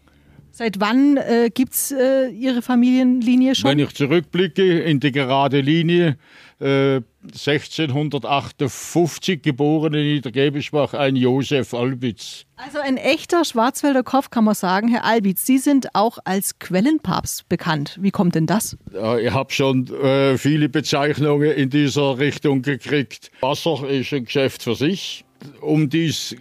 Seit 0.54 0.80
wann 0.80 1.16
äh, 1.16 1.48
gibt 1.52 1.72
es 1.72 1.92
äh, 1.92 2.28
Ihre 2.28 2.60
Familienlinie 2.60 3.54
schon? 3.54 3.70
Wenn 3.70 3.78
ich 3.78 3.94
zurückblicke 3.94 4.80
in 4.80 5.00
die 5.00 5.10
gerade 5.10 5.62
Linie, 5.62 6.18
äh, 6.60 7.00
1658 7.24 9.40
geboren 9.40 9.94
in 9.94 10.04
Niedergebischbach, 10.04 10.92
ein 10.92 11.16
Josef 11.16 11.72
Albitz. 11.72 12.44
Also 12.56 12.80
ein 12.80 12.98
echter 12.98 13.46
Schwarzwälder 13.46 14.02
Kopf 14.02 14.28
kann 14.28 14.44
man 14.44 14.54
sagen. 14.54 14.88
Herr 14.88 15.04
Albitz, 15.04 15.46
Sie 15.46 15.56
sind 15.56 15.94
auch 15.94 16.18
als 16.24 16.58
Quellenpapst 16.58 17.48
bekannt. 17.48 17.96
Wie 18.00 18.10
kommt 18.10 18.34
denn 18.34 18.46
das? 18.46 18.76
Ja, 18.92 19.16
ich 19.16 19.32
habe 19.32 19.50
schon 19.52 19.86
äh, 19.86 20.36
viele 20.36 20.68
Bezeichnungen 20.68 21.50
in 21.50 21.70
dieser 21.70 22.18
Richtung 22.18 22.60
gekriegt. 22.60 23.30
Wasser 23.40 23.88
ist 23.88 24.12
ein 24.12 24.26
Geschäft 24.26 24.62
für 24.62 24.74
sich. 24.74 25.24
Um 25.62 25.88
dies 25.88 26.36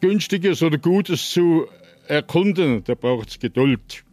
Günstiges 0.00 0.62
oder 0.62 0.78
Gutes 0.78 1.30
zu 1.30 1.66
erkunden, 2.08 2.82
da 2.84 2.94
braucht 2.94 3.28
es 3.28 3.38
Geduld. 3.38 4.04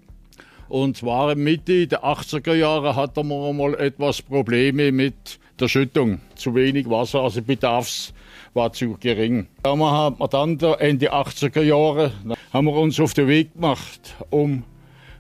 Und 0.70 0.98
zwar 0.98 1.36
Mitte 1.36 1.88
der 1.88 2.04
80er 2.04 2.56
Jahre 2.56 2.96
hatten 2.96 3.28
wir 3.28 3.54
mal 3.54 3.76
etwas 3.76 4.22
Probleme 4.22 4.92
mit 4.92 5.40
der 5.60 5.68
Schüttung. 5.68 6.20
Zu 6.36 6.56
wenig 6.56 6.90
Wasser, 6.90 7.22
also 7.22 7.42
Bedarfs 7.42 8.14
war 8.54 8.74
zu 8.74 8.98
gering. 9.00 9.48
Da 9.64 9.78
haben 9.78 10.18
wir 10.20 10.28
dann 10.28 10.60
Ende 10.80 11.14
80er 11.14 11.62
Jahre 11.62 12.12
haben 12.52 12.66
wir 12.66 12.74
uns 12.74 13.00
auf 13.00 13.14
den 13.14 13.28
Weg 13.28 13.54
gemacht, 13.54 14.16
um 14.30 14.64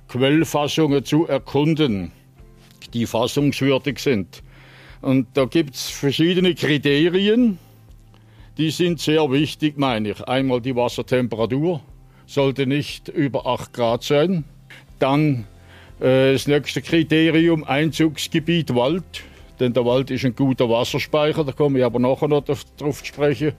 Quellfassungen 0.08 1.03
zu 1.03 1.27
erkunden, 1.27 2.12
die 2.94 3.06
fassungswürdig 3.06 4.00
sind. 4.00 4.44
Und 5.01 5.27
da 5.34 5.46
gibt 5.46 5.75
es 5.75 5.89
verschiedene 5.89 6.56
Kriterien, 6.56 7.58
die 8.58 8.70
sind 8.70 9.00
sehr 9.00 9.32
wichtig, 9.32 9.77
meine 9.77 10.12
ich. 10.12 10.27
Einmal 10.27 10.62
die 10.62 10.75
Wassertemperatur 10.75 11.82
sollte 12.25 12.65
nicht 12.65 13.10
über 13.10 13.46
8 13.46 13.74
Grad 13.74 14.03
sein. 14.03 14.44
Dann 15.00 15.46
äh, 16.00 16.34
das 16.34 16.48
nächste 16.48 16.82
Kriterium, 16.82 17.63
Einzugsgebiet 17.63 18.74
Wald. 18.75 19.03
Denn 19.60 19.74
der 19.74 19.86
Wald 19.86 20.12
ist 20.12 20.25
ein 20.25 20.36
guter 20.36 20.70
Wasserspeicher, 20.70 21.44
da 21.44 21.51
komme 21.51 21.80
ich 21.80 21.86
aber 21.86 22.00
nachher 22.00 22.27
noch 22.27 22.44
darauf 22.44 22.65
zu 22.75 23.06
sprechen. 23.06 23.53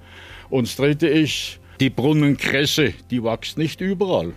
Und 0.50 0.66
das 0.66 0.76
dritte 0.76 1.06
ist, 1.06 1.60
die 1.80 1.90
Brunnenkresse, 1.90 2.94
die 3.10 3.22
wächst 3.22 3.58
nicht 3.58 3.80
überall. 3.80 4.32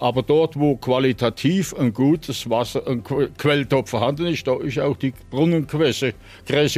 Aber 0.00 0.22
dort, 0.22 0.58
wo 0.58 0.76
qualitativ 0.76 1.74
ein 1.74 1.92
gutes 1.92 2.48
Wasser, 2.48 2.86
ein 2.86 3.02
Quelltopf 3.02 3.90
vorhanden 3.90 4.26
ist, 4.26 4.46
da 4.46 4.56
ist 4.56 4.78
auch 4.78 4.96
die 4.96 5.12
Brunnenkresse 5.30 6.14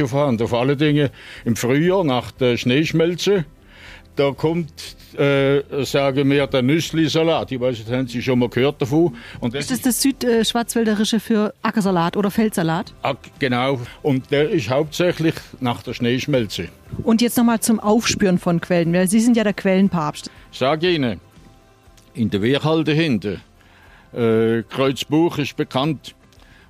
vorhanden. 0.07 0.47
Vor 0.47 0.59
allen 0.59 0.77
Dingen 0.77 1.09
im 1.45 1.55
Frühjahr 1.55 2.03
nach 2.03 2.31
der 2.31 2.57
Schneeschmelze 2.57 3.45
da 4.15 4.31
kommt, 4.31 4.71
äh, 5.17 5.61
sagen 5.83 6.29
wir, 6.29 6.47
der 6.47 6.61
Nüssli-Salat. 6.61 7.51
Ich 7.51 7.59
weiß 7.59 7.79
nicht, 7.79 7.91
haben 7.91 8.07
Sie 8.07 8.21
schon 8.21 8.39
mal 8.39 8.49
gehört 8.49 8.81
davon? 8.81 9.15
Und 9.39 9.55
das 9.55 9.71
ist 9.71 9.85
das 9.85 10.01
Südschwarzwälderische 10.01 11.19
für 11.19 11.53
Ackersalat 11.61 12.17
oder 12.17 12.31
Feldsalat? 12.31 12.93
Genau. 13.39 13.81
Und 14.01 14.31
der 14.31 14.49
ist 14.49 14.69
hauptsächlich 14.69 15.35
nach 15.59 15.81
der 15.83 15.93
Schneeschmelze. 15.93 16.69
Und 17.03 17.21
jetzt 17.21 17.37
nochmal 17.37 17.59
zum 17.59 17.79
Aufspüren 17.79 18.37
von 18.37 18.61
Quellen, 18.61 18.93
weil 18.93 19.07
Sie 19.07 19.19
sind 19.19 19.37
ja 19.37 19.43
der 19.43 19.53
Quellenpapst. 19.53 20.29
Sag 20.51 20.83
Ihnen, 20.83 21.19
in 22.13 22.29
der 22.29 22.41
Wehrhalde 22.41 22.91
hinten, 22.91 23.41
äh, 24.13 24.63
Kreuzbuch 24.63 25.37
ist 25.37 25.55
bekannt. 25.55 26.15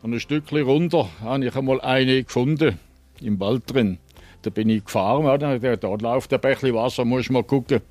Und 0.03 0.13
ein 0.13 0.19
Stückchen 0.19 0.63
runter 0.63 1.09
habe 1.21 1.45
ich 1.45 1.55
einmal 1.55 1.79
eine 1.81 2.23
gefunden, 2.23 2.79
im 3.19 3.39
Wald 3.39 3.63
drin. 3.67 3.99
Da 4.41 4.49
bin 4.49 4.69
ich 4.69 4.85
gefahren, 4.85 5.25
oder? 5.25 5.77
da 5.77 5.95
läuft 5.95 6.33
ein 6.33 6.41
Bächli 6.41 6.73
Wasser, 6.73 7.05
muss 7.05 7.29
mal 7.29 7.43
gucken. 7.43 7.81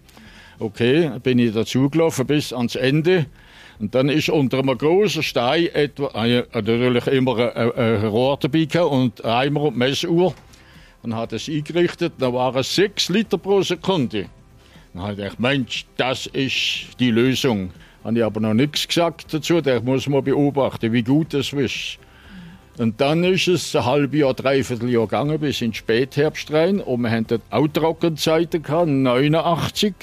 Okay, 0.59 1.11
bin 1.23 1.39
ich 1.39 1.55
dazugelaufen 1.55 2.27
bis 2.27 2.53
ans 2.53 2.75
Ende. 2.75 3.27
Und 3.79 3.95
dann 3.95 4.11
ist 4.11 4.29
unter 4.29 4.59
einem 4.59 4.77
großen 4.77 5.23
Stein 5.23 5.69
etwa, 5.73 6.09
äh, 6.23 6.45
natürlich 6.53 7.07
immer 7.07 7.57
ein, 7.57 7.73
ein 7.73 8.07
Rohr 8.07 8.39
dabei 8.39 8.83
und 8.83 9.25
Eimer 9.25 9.63
und 9.63 9.79
Messuhr. 9.79 10.35
Und 11.03 11.17
hat 11.17 11.33
es 11.33 11.49
eingerichtet, 11.49 12.13
da 12.19 12.31
waren 12.31 12.59
es 12.59 12.75
6 12.75 13.09
Liter 13.09 13.39
pro 13.39 13.63
Sekunde. 13.63 14.27
Dann 14.93 15.03
habe 15.03 15.13
ich 15.13 15.19
gedacht, 15.19 15.41
Mensch, 15.41 15.87
das 15.97 16.27
ist 16.27 16.89
die 16.99 17.11
Lösung. 17.11 17.71
Habe 18.05 18.19
ich 18.19 18.25
aber 18.25 18.41
noch 18.41 18.53
nichts 18.53 18.87
gesagt 18.87 19.33
dazu, 19.33 19.59
ich 19.59 19.83
muss 19.83 20.09
mal 20.09 20.21
beobachten, 20.21 20.93
wie 20.93 21.03
gut 21.03 21.33
das 21.33 21.53
ist. 21.55 21.99
Und 22.79 23.01
dann 23.01 23.25
ist 23.25 23.49
es 23.49 23.75
ein 23.77 23.85
halbes 23.85 24.19
Jahr, 24.19 24.33
dreiviertel 24.33 24.89
Jahr 24.89 25.07
gegangen, 25.07 25.39
bis 25.39 25.61
in 25.61 25.69
den 25.69 25.75
Spätherbst 25.75 26.53
rein. 26.53 26.81
Und 26.81 27.03
wir 27.03 27.11
hatten 27.11 27.43
auch 27.51 27.69
Trockenzeiten, 27.69 28.63
gehabt, 28.63 28.89
89. 28.89 29.95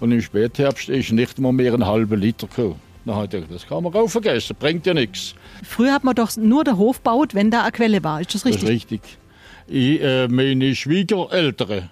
Und 0.00 0.12
im 0.12 0.22
Spätherbst 0.22 0.88
ist 0.88 1.12
nicht 1.12 1.38
mal 1.38 1.52
mehr 1.52 1.74
ein 1.74 1.86
halber 1.86 2.16
Liter 2.16 2.46
gekommen. 2.46 2.80
Dann 3.04 3.14
habe 3.14 3.24
ich 3.24 3.30
gedacht, 3.30 3.50
das 3.52 3.66
kann 3.66 3.82
man 3.82 3.94
auch 3.94 4.08
vergessen, 4.08 4.56
bringt 4.58 4.86
ja 4.86 4.94
nichts. 4.94 5.34
Früher 5.62 5.92
hat 5.92 6.04
man 6.04 6.14
doch 6.14 6.36
nur 6.36 6.64
den 6.64 6.76
Hof 6.78 6.98
gebaut, 6.98 7.34
wenn 7.34 7.50
da 7.50 7.62
eine 7.62 7.72
Quelle 7.72 8.04
war. 8.04 8.20
Ist 8.20 8.34
das 8.34 8.44
richtig? 8.44 8.60
Das 8.60 8.70
ist 8.70 8.74
richtig. 8.74 9.00
Ich, 9.66 10.02
äh, 10.02 10.28
meine 10.28 10.74
Schwiegereltern, 10.74 11.90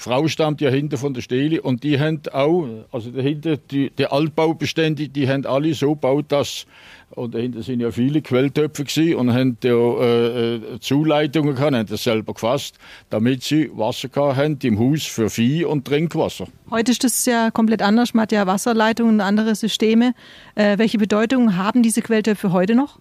Frau 0.00 0.28
stammt 0.28 0.62
ja 0.62 0.70
hinten 0.70 0.96
von 0.96 1.12
der 1.12 1.20
Stele 1.20 1.60
und 1.60 1.82
die 1.84 2.00
haben 2.00 2.22
auch, 2.32 2.66
also 2.90 3.10
dahinter, 3.10 3.58
die, 3.58 3.90
die 3.90 4.06
Altbaubestände, 4.06 5.10
die 5.10 5.28
haben 5.28 5.44
alle 5.44 5.74
so 5.74 5.90
gebaut, 5.90 6.24
dass 6.28 6.64
und 7.10 7.34
dahinter 7.34 7.62
sind 7.62 7.80
ja 7.80 7.90
viele 7.90 8.22
Quelltöpfe 8.22 8.84
gewesen 8.84 9.16
und 9.16 9.34
haben 9.34 9.58
ja, 9.62 9.72
äh, 9.72 10.54
äh, 10.54 10.80
Zuleitungen 10.80 11.54
gehabt, 11.54 11.74
haben 11.74 11.86
das 11.86 12.04
selber 12.04 12.32
gefasst, 12.32 12.76
damit 13.10 13.42
sie 13.42 13.70
Wasser 13.74 14.08
haben 14.14 14.58
im 14.62 14.78
Haus 14.78 15.02
für 15.02 15.28
Vieh 15.28 15.66
und 15.66 15.84
Trinkwasser. 15.84 16.46
Heute 16.70 16.92
ist 16.92 17.04
das 17.04 17.26
ja 17.26 17.50
komplett 17.50 17.82
anders. 17.82 18.14
Man 18.14 18.22
hat 18.22 18.32
ja 18.32 18.46
Wasserleitungen 18.46 19.16
und 19.16 19.20
andere 19.20 19.54
Systeme. 19.54 20.14
Äh, 20.54 20.78
welche 20.78 20.96
Bedeutung 20.96 21.56
haben 21.58 21.82
diese 21.82 22.00
Quelltöpfe 22.00 22.52
heute 22.52 22.74
noch? 22.74 23.00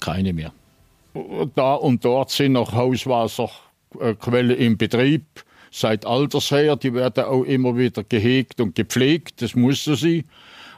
Keine 0.00 0.34
mehr. 0.34 0.52
Da 1.54 1.74
und 1.74 2.04
dort 2.04 2.32
sind 2.32 2.52
noch 2.52 2.74
Hauswasserquellen 2.74 4.58
im 4.58 4.76
Betrieb 4.76 5.24
seit 5.74 6.06
alters 6.06 6.50
her. 6.50 6.76
Die 6.76 6.94
werden 6.94 7.24
auch 7.24 7.42
immer 7.42 7.76
wieder 7.76 8.04
gehegt 8.04 8.60
und 8.60 8.74
gepflegt. 8.74 9.42
Das 9.42 9.54
muss 9.54 9.84
sie. 9.84 10.24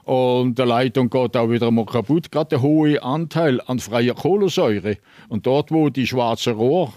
Und 0.05 0.57
der 0.57 0.67
Leitung 0.67 1.11
geht 1.11 1.37
auch 1.37 1.51
wieder 1.51 1.71
mal 1.71 1.85
kaputt. 1.85 2.31
Gerade 2.31 2.51
der 2.51 2.63
hohe 2.63 3.03
Anteil 3.03 3.61
an 3.67 3.79
freier 3.79 4.15
Kohlensäure. 4.15 4.97
Und 5.29 5.47
dort, 5.47 5.71
wo 5.71 5.91
die 5.91 6.07
schwarzen 6.07 6.55
Rohre 6.55 6.93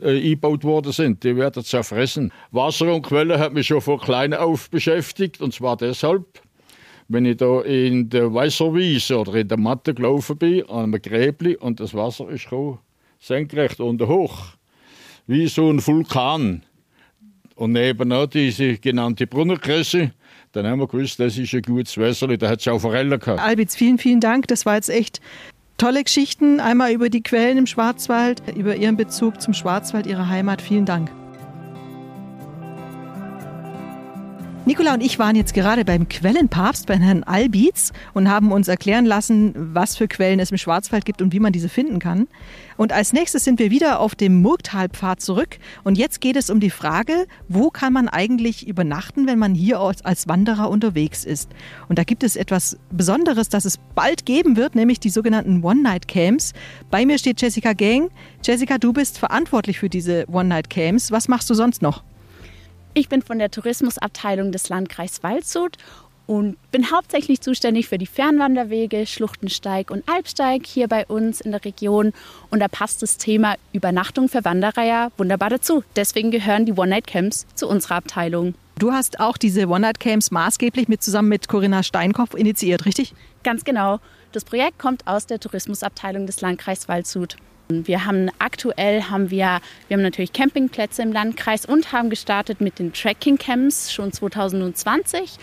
äh, 0.00 0.16
eingebaut 0.16 0.64
worden 0.64 0.92
sind, 0.92 1.24
die 1.24 1.36
werden 1.36 1.64
zerfressen. 1.64 2.32
Wasser 2.50 2.92
und 2.92 3.02
Quelle 3.02 3.38
hat 3.38 3.54
mich 3.54 3.68
schon 3.68 3.80
von 3.80 3.98
klein 3.98 4.34
auf 4.34 4.68
beschäftigt. 4.68 5.40
Und 5.40 5.54
zwar 5.54 5.76
deshalb, 5.76 6.26
wenn 7.08 7.24
ich 7.24 7.38
da 7.38 7.62
in 7.62 8.10
der 8.10 8.34
Wasserwiese 8.34 9.16
oder 9.18 9.36
in 9.36 9.48
der 9.48 9.58
Matte 9.58 9.94
gelaufen 9.94 10.36
bin, 10.36 10.68
an 10.68 10.92
einem 10.92 11.00
Gräbli, 11.02 11.56
und 11.56 11.80
das 11.80 11.94
Wasser 11.94 12.28
ist 12.28 12.44
gekommen, 12.44 12.80
senkrecht 13.18 13.80
und 13.80 14.02
hoch, 14.02 14.40
wie 15.26 15.46
so 15.46 15.70
ein 15.70 15.86
Vulkan. 15.86 16.64
Und 17.60 17.72
nebenan 17.72 18.26
diese 18.30 18.78
genannte 18.78 19.26
Brunnerkresse, 19.26 20.12
dann 20.52 20.66
haben 20.66 20.80
wir 20.80 20.86
gewusst, 20.86 21.20
das 21.20 21.36
ist 21.36 21.52
ein 21.52 21.60
gutes 21.60 21.98
Wässerli, 21.98 22.38
da 22.38 22.48
hat 22.48 22.60
es 22.60 22.68
auch 22.68 22.78
Forelle 22.78 23.18
gehabt. 23.18 23.38
Albitz, 23.38 23.76
vielen, 23.76 23.98
vielen 23.98 24.20
Dank. 24.20 24.48
Das 24.48 24.64
war 24.64 24.76
jetzt 24.76 24.88
echt 24.88 25.20
tolle 25.76 26.02
Geschichten. 26.02 26.58
Einmal 26.58 26.90
über 26.90 27.10
die 27.10 27.22
Quellen 27.22 27.58
im 27.58 27.66
Schwarzwald, 27.66 28.42
über 28.56 28.76
Ihren 28.76 28.96
Bezug 28.96 29.42
zum 29.42 29.52
Schwarzwald, 29.52 30.06
Ihre 30.06 30.30
Heimat. 30.30 30.62
Vielen 30.62 30.86
Dank. 30.86 31.10
Nicola 34.70 34.94
und 34.94 35.00
ich 35.00 35.18
waren 35.18 35.34
jetzt 35.34 35.52
gerade 35.52 35.84
beim 35.84 36.08
Quellenpapst, 36.08 36.86
bei 36.86 36.96
Herrn 36.96 37.24
Albitz 37.24 37.92
und 38.14 38.30
haben 38.30 38.52
uns 38.52 38.68
erklären 38.68 39.04
lassen, 39.04 39.52
was 39.74 39.96
für 39.96 40.06
Quellen 40.06 40.38
es 40.38 40.52
im 40.52 40.58
Schwarzwald 40.58 41.04
gibt 41.04 41.20
und 41.22 41.32
wie 41.32 41.40
man 41.40 41.52
diese 41.52 41.68
finden 41.68 41.98
kann. 41.98 42.28
Und 42.76 42.92
als 42.92 43.12
nächstes 43.12 43.42
sind 43.42 43.58
wir 43.58 43.72
wieder 43.72 43.98
auf 43.98 44.14
dem 44.14 44.40
Murgtalpfad 44.40 45.20
zurück. 45.20 45.58
Und 45.82 45.98
jetzt 45.98 46.20
geht 46.20 46.36
es 46.36 46.50
um 46.50 46.60
die 46.60 46.70
Frage, 46.70 47.26
wo 47.48 47.70
kann 47.70 47.92
man 47.92 48.08
eigentlich 48.08 48.68
übernachten, 48.68 49.26
wenn 49.26 49.40
man 49.40 49.56
hier 49.56 49.80
als 49.80 50.28
Wanderer 50.28 50.70
unterwegs 50.70 51.24
ist? 51.24 51.50
Und 51.88 51.98
da 51.98 52.04
gibt 52.04 52.22
es 52.22 52.36
etwas 52.36 52.78
Besonderes, 52.92 53.48
das 53.48 53.64
es 53.64 53.80
bald 53.96 54.24
geben 54.24 54.56
wird, 54.56 54.76
nämlich 54.76 55.00
die 55.00 55.10
sogenannten 55.10 55.64
One-Night-Camps. 55.64 56.52
Bei 56.92 57.04
mir 57.04 57.18
steht 57.18 57.42
Jessica 57.42 57.72
Gang. 57.72 58.12
Jessica, 58.44 58.78
du 58.78 58.92
bist 58.92 59.18
verantwortlich 59.18 59.80
für 59.80 59.88
diese 59.88 60.26
One-Night-Camps. 60.28 61.10
Was 61.10 61.26
machst 61.26 61.50
du 61.50 61.54
sonst 61.54 61.82
noch? 61.82 62.04
Ich 62.92 63.08
bin 63.08 63.22
von 63.22 63.38
der 63.38 63.50
Tourismusabteilung 63.50 64.50
des 64.50 64.68
Landkreises 64.68 65.22
Waldshut 65.22 65.76
und 66.26 66.56
bin 66.72 66.90
hauptsächlich 66.90 67.40
zuständig 67.40 67.88
für 67.88 67.98
die 67.98 68.06
Fernwanderwege 68.06 69.06
Schluchtensteig 69.06 69.90
und 69.90 70.08
Alpsteig 70.08 70.66
hier 70.66 70.88
bei 70.88 71.06
uns 71.06 71.40
in 71.40 71.52
der 71.52 71.64
Region. 71.64 72.12
Und 72.50 72.60
da 72.60 72.68
passt 72.68 73.02
das 73.02 73.16
Thema 73.16 73.54
Übernachtung 73.72 74.28
für 74.28 74.44
Wanderer 74.44 74.84
ja 74.84 75.08
wunderbar 75.18 75.50
dazu. 75.50 75.84
Deswegen 75.94 76.30
gehören 76.30 76.66
die 76.66 76.72
One-Night-Camps 76.72 77.46
zu 77.54 77.68
unserer 77.68 77.96
Abteilung. 77.96 78.54
Du 78.78 78.92
hast 78.92 79.20
auch 79.20 79.36
diese 79.36 79.68
One-Night-Camps 79.68 80.30
maßgeblich 80.30 80.88
mit 80.88 81.02
zusammen 81.02 81.28
mit 81.28 81.48
Corinna 81.48 81.82
Steinkopf 81.82 82.34
initiiert, 82.34 82.86
richtig? 82.86 83.14
Ganz 83.44 83.64
genau. 83.64 84.00
Das 84.32 84.44
Projekt 84.44 84.78
kommt 84.78 85.06
aus 85.06 85.26
der 85.26 85.38
Tourismusabteilung 85.38 86.26
des 86.26 86.40
Landkreises 86.40 86.88
Waldshut. 86.88 87.36
Wir 87.70 88.04
haben 88.04 88.30
aktuell 88.38 89.04
haben 89.04 89.30
wir, 89.30 89.60
wir 89.88 89.96
haben 89.96 90.02
natürlich 90.02 90.32
Campingplätze 90.32 91.02
im 91.02 91.12
Landkreis 91.12 91.64
und 91.64 91.92
haben 91.92 92.10
gestartet 92.10 92.60
mit 92.60 92.78
den 92.78 92.92
Tracking 92.92 93.38
Camps 93.38 93.92
schon 93.92 94.12
2020, 94.12 95.38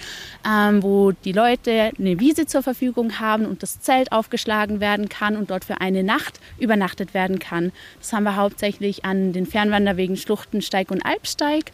ähm, 0.47 0.83
wo 0.83 1.11
die 1.11 1.31
Leute 1.31 1.91
eine 1.97 2.19
Wiese 2.19 2.45
zur 2.45 2.63
Verfügung 2.63 3.19
haben 3.19 3.45
und 3.45 3.63
das 3.63 3.79
Zelt 3.79 4.11
aufgeschlagen 4.11 4.79
werden 4.79 5.09
kann 5.09 5.35
und 5.35 5.49
dort 5.49 5.65
für 5.65 5.81
eine 5.81 6.03
Nacht 6.03 6.39
übernachtet 6.59 7.13
werden 7.13 7.39
kann. 7.39 7.71
Das 7.99 8.13
haben 8.13 8.23
wir 8.23 8.35
hauptsächlich 8.35 9.05
an 9.05 9.33
den 9.33 9.45
Fernwanderwegen 9.45 10.17
Schluchtensteig 10.17 10.91
und 10.91 11.05
Alpsteig. 11.05 11.71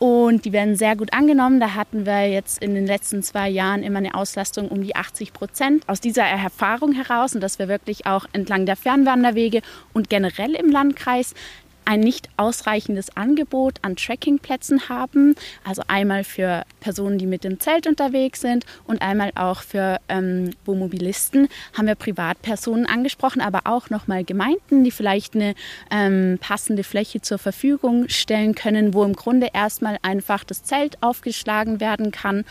Und 0.00 0.46
die 0.46 0.52
werden 0.52 0.76
sehr 0.76 0.96
gut 0.96 1.12
angenommen. 1.12 1.60
Da 1.60 1.74
hatten 1.74 2.06
wir 2.06 2.26
jetzt 2.26 2.62
in 2.64 2.74
den 2.74 2.86
letzten 2.86 3.22
zwei 3.22 3.50
Jahren 3.50 3.82
immer 3.82 3.98
eine 3.98 4.14
Auslastung 4.14 4.68
um 4.68 4.82
die 4.82 4.96
80 4.96 5.34
Prozent. 5.34 5.86
Aus 5.88 6.00
dieser 6.00 6.22
Erfahrung 6.22 6.92
heraus 6.92 7.34
und 7.34 7.42
dass 7.42 7.58
wir 7.58 7.68
wirklich 7.68 8.06
auch 8.06 8.24
entlang 8.32 8.64
der 8.64 8.76
Fernwanderwege 8.76 9.60
und 9.92 10.08
generell 10.08 10.54
im 10.54 10.70
Landkreis 10.70 11.34
ein 11.84 12.00
nicht 12.00 12.28
ausreichendes 12.36 13.16
Angebot 13.16 13.78
an 13.82 13.96
Trekkingplätzen 13.96 14.88
haben. 14.88 15.34
Also 15.64 15.82
einmal 15.88 16.24
für 16.24 16.64
Personen, 16.80 17.18
die 17.18 17.26
mit 17.26 17.44
dem 17.44 17.60
Zelt 17.60 17.86
unterwegs 17.86 18.40
sind 18.40 18.64
und 18.86 19.02
einmal 19.02 19.32
auch 19.34 19.62
für 19.62 19.98
ähm, 20.08 20.50
Wohnmobilisten 20.64 21.48
haben 21.76 21.86
wir 21.86 21.94
Privatpersonen 21.94 22.86
angesprochen, 22.86 23.40
aber 23.40 23.62
auch 23.64 23.90
nochmal 23.90 24.24
Gemeinden, 24.24 24.84
die 24.84 24.90
vielleicht 24.90 25.34
eine 25.34 25.54
ähm, 25.90 26.38
passende 26.40 26.84
Fläche 26.84 27.20
zur 27.20 27.38
Verfügung 27.38 28.08
stellen 28.08 28.54
können, 28.54 28.94
wo 28.94 29.04
im 29.04 29.14
Grunde 29.14 29.48
erstmal 29.52 29.98
einfach 30.02 30.44
das 30.44 30.62
Zelt 30.62 31.02
aufgeschlagen 31.02 31.80
werden 31.80 32.10
kann 32.10 32.44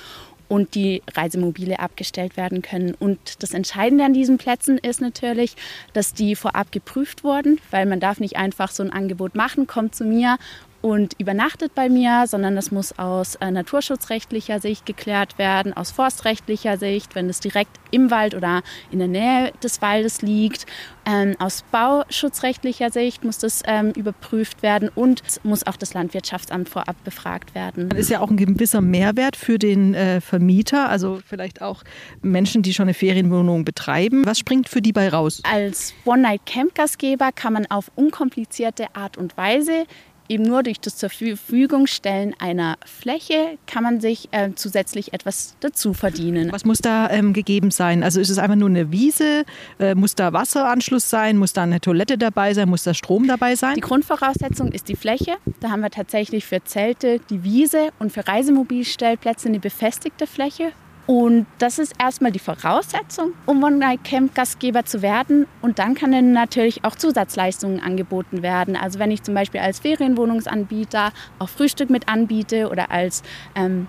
und 0.50 0.75
die 0.75 1.01
Reisemobile 1.15 1.79
abgestellt 1.79 2.36
werden 2.36 2.62
können. 2.62 2.94
Und 3.00 3.41
das 3.41 3.53
Entscheidende 3.53 4.03
an 4.03 4.13
diesen 4.13 4.38
Plätzen 4.38 4.77
ist 4.77 5.00
natürlich, 5.00 5.56
dass 5.94 6.13
die 6.13 6.36
vorab 6.36 6.74
geprüft 6.74 7.24
wurden, 7.24 7.60
weil 7.72 7.86
man 7.86 8.01
darf 8.01 8.20
nicht 8.20 8.36
einfach 8.36 8.72
so 8.72 8.84
ein 8.84 8.91
Angebot 8.91 9.36
machen, 9.36 9.68
kommt 9.68 9.96
zu 9.96 10.03
mir 10.03 10.38
und 10.81 11.13
übernachtet 11.19 11.75
bei 11.75 11.89
mir, 11.89 12.25
sondern 12.27 12.55
das 12.55 12.71
muss 12.71 12.98
aus 12.98 13.36
äh, 13.36 13.51
naturschutzrechtlicher 13.51 14.59
Sicht 14.59 14.86
geklärt 14.86 15.38
werden, 15.38 15.74
aus 15.75 15.91
forstrechtlicher 15.91 16.77
Sicht, 16.77 17.15
wenn 17.15 17.29
es 17.29 17.39
direkt 17.39 17.79
im 17.91 18.12
Wald 18.12 18.36
oder 18.36 18.62
in 18.91 19.00
der 19.00 19.07
Nähe 19.07 19.51
des 19.63 19.81
Waldes 19.81 20.21
liegt. 20.21 20.65
Ähm, 21.05 21.36
aus 21.39 21.63
bauschutzrechtlicher 21.71 22.91
Sicht 22.91 23.24
muss 23.24 23.39
das 23.39 23.63
ähm, 23.65 23.91
überprüft 23.91 24.62
werden 24.62 24.89
und 24.93 25.24
muss 25.43 25.65
auch 25.65 25.75
das 25.75 25.93
Landwirtschaftsamt 25.93 26.69
vorab 26.69 27.03
befragt 27.03 27.55
werden. 27.55 27.89
Das 27.89 28.00
ist 28.00 28.09
ja 28.09 28.19
auch 28.19 28.29
ein 28.29 28.38
gewisser 28.38 28.81
Mehrwert 28.81 29.36
für 29.36 29.57
den 29.57 29.95
äh, 29.95 30.21
Vermieter, 30.21 30.89
also 30.89 31.19
vielleicht 31.25 31.62
auch 31.62 31.83
Menschen, 32.21 32.62
die 32.62 32.74
schon 32.74 32.83
eine 32.83 32.93
Ferienwohnung 32.93 33.65
betreiben. 33.65 34.25
Was 34.25 34.39
springt 34.39 34.69
für 34.69 34.81
die 34.81 34.93
bei 34.93 35.09
raus? 35.09 35.41
Als 35.50 35.93
One-Night-Camp-Gastgeber 36.05 37.31
kann 37.31 37.53
man 37.53 37.65
auf 37.67 37.91
unkomplizierte 37.95 38.95
Art 38.95 39.17
und 39.17 39.36
Weise 39.36 39.86
eben 40.29 40.43
nur 40.43 40.63
durch 40.63 40.79
das 40.79 40.95
zur 40.95 41.09
Verfügung 41.09 41.88
stellen 41.88 42.36
einer 42.39 42.77
Fläche 42.86 43.57
kann 43.67 43.83
man 43.83 44.00
sich 44.00 44.29
äh, 44.31 44.51
zusätzlich 44.55 45.13
etwas 45.13 45.55
dazu 45.59 45.93
verdienen. 45.93 46.51
Was 46.51 46.63
muss 46.63 46.79
da 46.79 47.09
ähm, 47.09 47.33
gegeben 47.33 47.71
sein? 47.71 48.03
Also 48.03 48.21
ist 48.21 48.29
es 48.29 48.38
einfach 48.38 48.55
nur 48.55 48.69
eine 48.69 48.91
Wiese? 48.91 49.43
Äh, 49.79 49.95
muss 49.95 50.15
da 50.15 50.31
Wasseranschluss 50.31 51.09
sein? 51.09 51.38
Muss 51.38 51.53
da 51.53 51.63
eine 51.63 51.81
Toilette 51.81 52.17
dabei 52.17 52.53
sein? 52.53 52.69
Muss 52.69 52.83
da 52.83 52.93
Strom 52.93 53.27
dabei 53.27 53.55
sein? 53.55 53.75
Die 53.75 53.81
Grundvoraussetzung 53.81 54.71
ist 54.71 54.88
die 54.88 54.95
Fläche. 54.95 55.38
Da 55.59 55.71
haben 55.71 55.81
wir 55.81 55.89
tatsächlich 55.89 56.45
für 56.45 56.63
Zelte 56.63 57.19
die 57.29 57.43
Wiese 57.43 57.89
und 58.00 58.12
für 58.12 58.27
Reisemobilstellplätze 58.27 59.50
eine 59.50 59.59
befestigte 59.59 60.27
Fläche 60.27 60.71
und 61.10 61.48
das 61.58 61.80
ist 61.80 61.96
erstmal 62.00 62.32
die 62.32 62.38
Voraussetzung, 62.38 63.34
um 63.48 63.63
One-Night-Camp-Gastgeber 63.63 64.86
zu 64.86 65.01
werden. 65.01 65.48
Und 65.60 65.80
dann 65.80 65.96
kann 65.96 66.12
dann 66.12 66.34
natürlich 66.34 66.86
auch 66.86 66.94
Zusatzleistungen 66.94 67.80
angeboten 67.80 68.44
werden. 68.44 68.75
Also 68.75 69.00
wenn 69.00 69.10
ich 69.10 69.24
zum 69.24 69.34
Beispiel 69.34 69.60
als 69.60 69.80
Ferienwohnungsanbieter 69.80 71.12
auch 71.39 71.50
Frühstück 71.50 71.89
mit 71.89 72.08
anbiete 72.08 72.70
oder 72.70 72.92
als 72.92 73.24
ähm, 73.56 73.88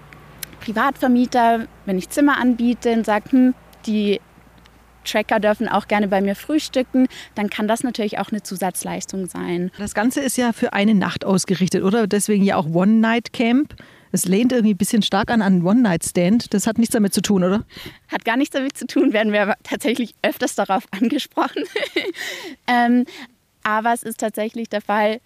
Privatvermieter, 0.61 1.67
wenn 1.85 1.99
ich 1.99 2.09
Zimmer 2.09 2.39
anbiete 2.39 2.91
und 2.95 3.05
sage, 3.05 3.33
hm, 3.33 3.55
die 3.85 4.19
Tracker 5.05 5.41
dürfen 5.41 5.69
auch 5.69 5.89
gerne 5.89 6.09
bei 6.09 6.23
mir 6.23 6.35
frühstücken, 6.35 7.07
dann 7.35 7.51
kann 7.51 7.69
das 7.69 7.83
natürlich 7.83 8.19
auch 8.19 8.31
eine 8.31 8.43
Zusatzleistung 8.43 9.27
sein. 9.27 9.71
Das 9.77 9.93
Ganze 9.93 10.21
ist 10.21 10.39
ja 10.39 10.55
für 10.55 10.73
eine 10.73 10.95
Nacht 10.95 11.27
ausgerichtet, 11.27 11.83
oder? 11.83 12.07
Deswegen 12.07 12.45
ja 12.45 12.57
auch 12.57 12.67
One-Night-Camp. 12.67 13.75
Es 14.13 14.25
lehnt 14.25 14.53
irgendwie 14.53 14.75
ein 14.75 14.79
bisschen 14.79 15.03
stark 15.03 15.31
an 15.31 15.43
einen 15.43 15.65
One-Night-Stand. 15.65 16.53
Das 16.53 16.67
hat 16.67 16.79
nichts 16.79 16.93
damit 16.93 17.15
zu 17.15 17.23
tun, 17.23 17.45
oder? 17.45 17.65
Hat 18.09 18.25
gar 18.25 18.37
nichts 18.37 18.55
damit 18.55 18.77
zu 18.77 18.87
tun, 18.87 19.13
werden 19.13 19.33
wir 19.33 19.55
tatsächlich 19.63 20.15
öfters 20.23 20.55
darauf 20.55 20.85
angesprochen. 20.91 21.65
ähm, 22.67 23.05
aber 23.63 23.93
es 23.93 24.03
ist 24.03 24.19
tatsächlich 24.19 24.69
der 24.69 24.81
Fall, 24.81 25.21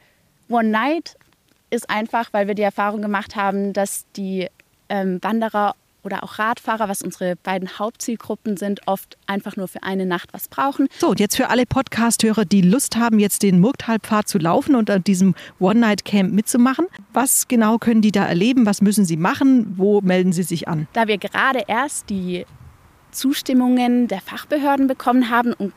One-Night 0.49 1.17
ist 1.71 1.88
einfach, 1.88 2.33
weil 2.33 2.47
wir 2.47 2.55
die 2.55 2.62
Erfahrung 2.62 3.03
gemacht 3.03 3.37
haben, 3.37 3.73
dass 3.73 4.05
die 4.17 4.49
ähm, 4.88 5.19
Wanderer 5.23 5.75
oder 6.04 6.23
auch 6.23 6.38
Radfahrer, 6.38 6.88
was 6.88 7.02
unsere 7.02 7.37
beiden 7.37 7.78
Hauptzielgruppen 7.78 8.56
sind, 8.56 8.87
oft 8.87 9.16
einfach 9.26 9.56
nur 9.56 9.68
für 9.68 9.82
eine 9.82 10.06
Nacht 10.06 10.32
was 10.32 10.49
brauchen. 10.49 10.88
So, 10.99 11.08
und 11.08 11.20
jetzt 11.20 11.37
für 11.37 11.49
alle 11.49 11.66
Podcast-Hörer, 11.66 12.44
die 12.44 12.61
Lust 12.61 12.96
haben, 12.96 13.18
jetzt 13.18 13.42
den 13.42 13.61
Murgtalpfad 13.61 14.28
zu 14.28 14.38
laufen 14.38 14.75
und 14.75 14.90
an 14.90 15.02
diesem 15.02 15.34
One-Night-Camp 15.61 16.32
mitzumachen. 16.32 16.87
Was 17.12 17.49
genau 17.49 17.78
können 17.78 18.02
die 18.02 18.12
da 18.12 18.26
erleben? 18.26 18.66
Was 18.66 18.82
müssen 18.82 19.04
sie 19.04 19.16
machen? 19.16 19.75
Wo 19.76 20.00
melden 20.00 20.32
sie 20.32 20.42
sich 20.42 20.68
an? 20.68 20.87
Da 20.92 21.08
wir 21.08 21.18
gerade 21.18 21.62
erst 21.66 22.11
die 22.11 22.44
Zustimmungen 23.11 24.08
der 24.08 24.20
Fachbehörden 24.20 24.87
bekommen 24.87 25.30
haben 25.30 25.52
und 25.52 25.73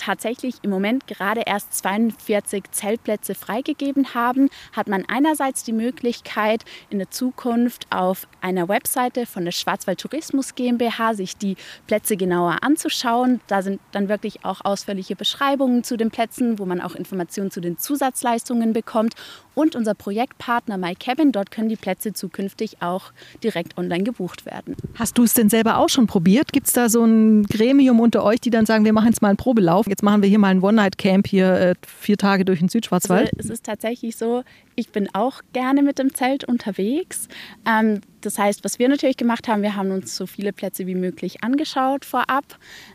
tatsächlich 0.00 0.56
im 0.62 0.70
Moment 0.70 1.06
gerade 1.06 1.42
erst 1.46 1.74
42 1.74 2.64
Zeltplätze 2.70 3.34
freigegeben 3.34 4.14
haben, 4.14 4.48
hat 4.72 4.88
man 4.88 5.04
einerseits 5.06 5.62
die 5.62 5.72
Möglichkeit, 5.72 6.64
in 6.88 6.98
der 6.98 7.10
Zukunft 7.10 7.86
auf 7.90 8.26
einer 8.40 8.68
Webseite 8.68 9.26
von 9.26 9.44
der 9.44 9.52
Schwarzwald 9.52 10.00
Tourismus 10.00 10.54
GmbH 10.54 11.14
sich 11.14 11.36
die 11.36 11.56
Plätze 11.86 12.16
genauer 12.16 12.62
anzuschauen. 12.62 13.40
Da 13.46 13.60
sind 13.60 13.80
dann 13.92 14.08
wirklich 14.08 14.44
auch 14.44 14.64
ausführliche 14.64 15.16
Beschreibungen 15.16 15.84
zu 15.84 15.98
den 15.98 16.10
Plätzen, 16.10 16.58
wo 16.58 16.64
man 16.64 16.80
auch 16.80 16.94
Informationen 16.94 17.50
zu 17.50 17.60
den 17.60 17.76
Zusatzleistungen 17.76 18.72
bekommt. 18.72 19.14
Und 19.54 19.76
unser 19.76 19.94
Projektpartner 19.94 20.78
MyCabin, 20.78 21.32
dort 21.32 21.50
können 21.50 21.68
die 21.68 21.76
Plätze 21.76 22.14
zukünftig 22.14 22.80
auch 22.80 23.12
direkt 23.44 23.76
online 23.76 24.04
gebucht 24.04 24.46
werden. 24.46 24.76
Hast 24.94 25.18
du 25.18 25.24
es 25.24 25.34
denn 25.34 25.50
selber 25.50 25.76
auch 25.76 25.88
schon 25.88 26.06
probiert? 26.06 26.52
Gibt 26.52 26.68
es 26.68 26.72
da 26.72 26.88
so 26.88 27.04
ein 27.04 27.44
Gremium 27.44 28.00
unter 28.00 28.24
euch, 28.24 28.40
die 28.40 28.50
dann 28.50 28.64
sagen, 28.64 28.84
wir 28.86 28.94
machen 28.94 29.08
jetzt 29.08 29.20
mal 29.20 29.28
einen 29.28 29.36
Probelauf? 29.36 29.86
Jetzt 29.90 30.04
machen 30.04 30.22
wir 30.22 30.28
hier 30.28 30.38
mal 30.38 30.52
ein 30.52 30.62
One-Night-Camp 30.62 31.26
hier 31.26 31.52
äh, 31.52 31.74
vier 31.84 32.16
Tage 32.16 32.44
durch 32.44 32.60
den 32.60 32.68
Südschwarzwald. 32.68 33.32
Also, 33.36 33.38
es 33.40 33.50
ist 33.50 33.66
tatsächlich 33.66 34.16
so, 34.16 34.44
ich 34.76 34.90
bin 34.90 35.12
auch 35.12 35.40
gerne 35.52 35.82
mit 35.82 35.98
dem 35.98 36.14
Zelt 36.14 36.44
unterwegs. 36.44 37.26
Ähm, 37.66 38.00
das 38.20 38.38
heißt, 38.38 38.62
was 38.62 38.78
wir 38.78 38.88
natürlich 38.88 39.16
gemacht 39.16 39.48
haben, 39.48 39.62
wir 39.62 39.74
haben 39.74 39.90
uns 39.90 40.14
so 40.14 40.26
viele 40.26 40.52
Plätze 40.52 40.86
wie 40.86 40.94
möglich 40.94 41.42
angeschaut 41.42 42.04
vorab. 42.04 42.44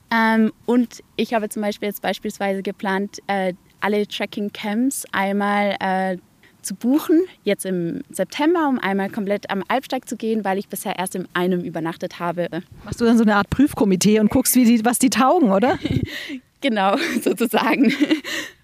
Ähm, 0.10 0.54
und 0.66 1.04
ich 1.18 1.34
habe 1.34 1.50
zum 1.50 1.64
Beispiel 1.64 1.90
jetzt 1.90 2.02
beispielsweise 2.02 2.64
geplant, 2.64 3.18
äh, 3.28 3.56
alle 3.82 4.08
Tracking-Camps 4.08 5.04
einmal 5.12 5.76
äh, 5.82 6.16
zu 6.62 6.76
buchen, 6.76 7.24
jetzt 7.44 7.66
im 7.66 8.04
September, 8.10 8.70
um 8.70 8.80
einmal 8.80 9.10
komplett 9.10 9.50
am 9.50 9.64
Albsteig 9.68 10.08
zu 10.08 10.16
gehen, 10.16 10.46
weil 10.46 10.58
ich 10.58 10.70
bisher 10.70 10.98
erst 10.98 11.16
in 11.16 11.28
einem 11.34 11.60
übernachtet 11.60 12.20
habe. 12.20 12.48
Machst 12.86 13.02
du 13.02 13.06
dann 13.06 13.18
so 13.18 13.24
eine 13.24 13.36
Art 13.36 13.50
Prüfkomitee 13.50 14.22
und 14.22 14.30
guckst, 14.30 14.56
wie 14.56 14.64
die, 14.64 14.86
was 14.86 14.98
die 14.98 15.10
taugen, 15.10 15.52
oder? 15.52 15.78
Genau, 16.66 16.98
sozusagen. 17.22 17.94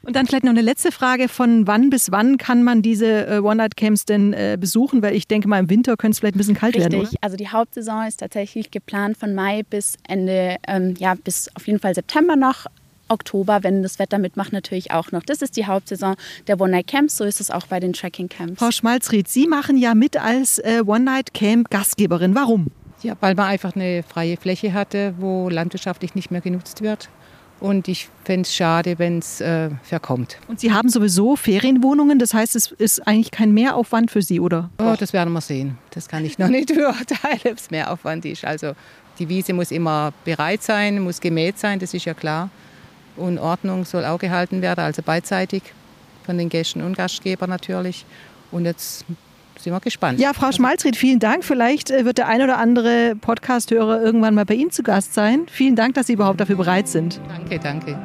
Und 0.01 0.15
dann 0.15 0.25
vielleicht 0.25 0.43
noch 0.43 0.49
eine 0.49 0.63
letzte 0.63 0.91
Frage: 0.91 1.27
Von 1.27 1.67
wann 1.67 1.91
bis 1.91 2.11
wann 2.11 2.39
kann 2.39 2.63
man 2.63 2.81
diese 2.81 3.27
äh, 3.27 3.37
One-Night-Camps 3.37 4.05
denn 4.05 4.33
äh, 4.33 4.57
besuchen? 4.59 5.03
Weil 5.03 5.15
ich 5.15 5.27
denke 5.27 5.47
mal, 5.47 5.59
im 5.59 5.69
Winter 5.69 5.95
könnte 5.97 6.13
es 6.13 6.19
vielleicht 6.19 6.35
ein 6.35 6.39
bisschen 6.39 6.55
kalt 6.55 6.73
Richtig. 6.73 6.93
werden. 6.93 7.01
Richtig, 7.01 7.19
also 7.21 7.37
die 7.37 7.49
Hauptsaison 7.49 8.07
ist 8.07 8.21
tatsächlich 8.21 8.71
geplant 8.71 9.17
von 9.17 9.35
Mai 9.35 9.61
bis 9.69 9.97
Ende, 10.07 10.55
ähm, 10.67 10.95
ja, 10.97 11.13
bis 11.13 11.55
auf 11.55 11.67
jeden 11.67 11.77
Fall 11.77 11.93
September 11.93 12.35
noch. 12.35 12.65
Oktober, 13.07 13.59
wenn 13.61 13.83
das 13.83 13.99
Wetter 13.99 14.17
mitmacht, 14.17 14.51
natürlich 14.51 14.89
auch 14.89 15.11
noch. 15.11 15.21
Das 15.21 15.43
ist 15.43 15.55
die 15.55 15.67
Hauptsaison 15.67 16.15
der 16.47 16.59
One-Night-Camps, 16.59 17.17
so 17.17 17.23
ist 17.23 17.39
es 17.39 17.51
auch 17.51 17.67
bei 17.67 17.79
den 17.79 17.93
Tracking-Camps. 17.93 18.57
Frau 18.57 18.71
Schmalzried, 18.71 19.27
Sie 19.27 19.45
machen 19.47 19.77
ja 19.77 19.93
mit 19.93 20.17
als 20.17 20.57
äh, 20.57 20.81
One-Night-Camp-Gastgeberin. 20.83 22.33
Warum? 22.33 22.71
Ja, 23.03 23.15
weil 23.19 23.35
man 23.35 23.45
einfach 23.45 23.75
eine 23.75 24.01
freie 24.01 24.37
Fläche 24.37 24.73
hatte, 24.73 25.13
wo 25.19 25.49
landwirtschaftlich 25.49 26.15
nicht 26.15 26.31
mehr 26.31 26.41
genutzt 26.41 26.81
wird. 26.81 27.09
Und 27.61 27.87
ich 27.87 28.09
fände 28.23 28.41
es 28.41 28.53
schade, 28.53 28.97
wenn 28.97 29.19
es 29.19 29.39
äh, 29.39 29.69
verkommt. 29.83 30.37
Und 30.47 30.59
Sie 30.59 30.73
haben 30.73 30.89
sowieso 30.89 31.35
Ferienwohnungen, 31.35 32.17
das 32.17 32.33
heißt, 32.33 32.55
es 32.55 32.71
ist 32.71 33.07
eigentlich 33.07 33.29
kein 33.29 33.53
Mehraufwand 33.53 34.09
für 34.09 34.23
Sie, 34.23 34.39
oder? 34.39 34.71
Oh, 34.79 34.95
das 34.99 35.13
werden 35.13 35.31
wir 35.31 35.41
sehen. 35.41 35.77
Das 35.91 36.07
kann 36.07 36.25
ich 36.25 36.39
noch 36.39 36.47
nicht 36.47 36.67
beurteilen, 36.75 37.39
ob 37.45 37.57
es 37.57 37.69
Mehraufwand 37.69 38.25
ist. 38.25 38.43
Also 38.45 38.73
die 39.19 39.29
Wiese 39.29 39.53
muss 39.53 39.69
immer 39.69 40.11
bereit 40.25 40.63
sein, 40.63 41.01
muss 41.01 41.21
gemäht 41.21 41.59
sein, 41.59 41.77
das 41.77 41.93
ist 41.93 42.05
ja 42.05 42.15
klar. 42.15 42.49
Und 43.15 43.37
Ordnung 43.37 43.85
soll 43.85 44.05
auch 44.05 44.17
gehalten 44.17 44.63
werden, 44.63 44.79
also 44.79 45.03
beidseitig 45.03 45.61
von 46.25 46.39
den 46.39 46.49
Gästen 46.49 46.81
und 46.81 46.97
Gastgebern 46.97 47.51
natürlich. 47.51 48.05
Und 48.51 48.65
jetzt 48.65 49.05
sind 49.63 49.73
wir 49.73 49.79
gespannt. 49.79 50.19
Ja, 50.19 50.33
Frau 50.33 50.51
Schmalzried, 50.51 50.95
vielen 50.95 51.19
Dank. 51.19 51.43
Vielleicht 51.43 51.91
äh, 51.91 52.05
wird 52.05 52.17
der 52.17 52.27
ein 52.27 52.41
oder 52.41 52.57
andere 52.57 53.15
Podcast-Hörer 53.15 54.01
irgendwann 54.01 54.35
mal 54.35 54.45
bei 54.45 54.55
Ihnen 54.55 54.71
zu 54.71 54.83
Gast 54.83 55.13
sein. 55.13 55.45
Vielen 55.49 55.75
Dank, 55.75 55.95
dass 55.95 56.07
Sie 56.07 56.13
überhaupt 56.13 56.39
dafür 56.39 56.55
bereit 56.55 56.87
sind. 56.87 57.19
Danke, 57.27 57.59
danke. 57.59 57.97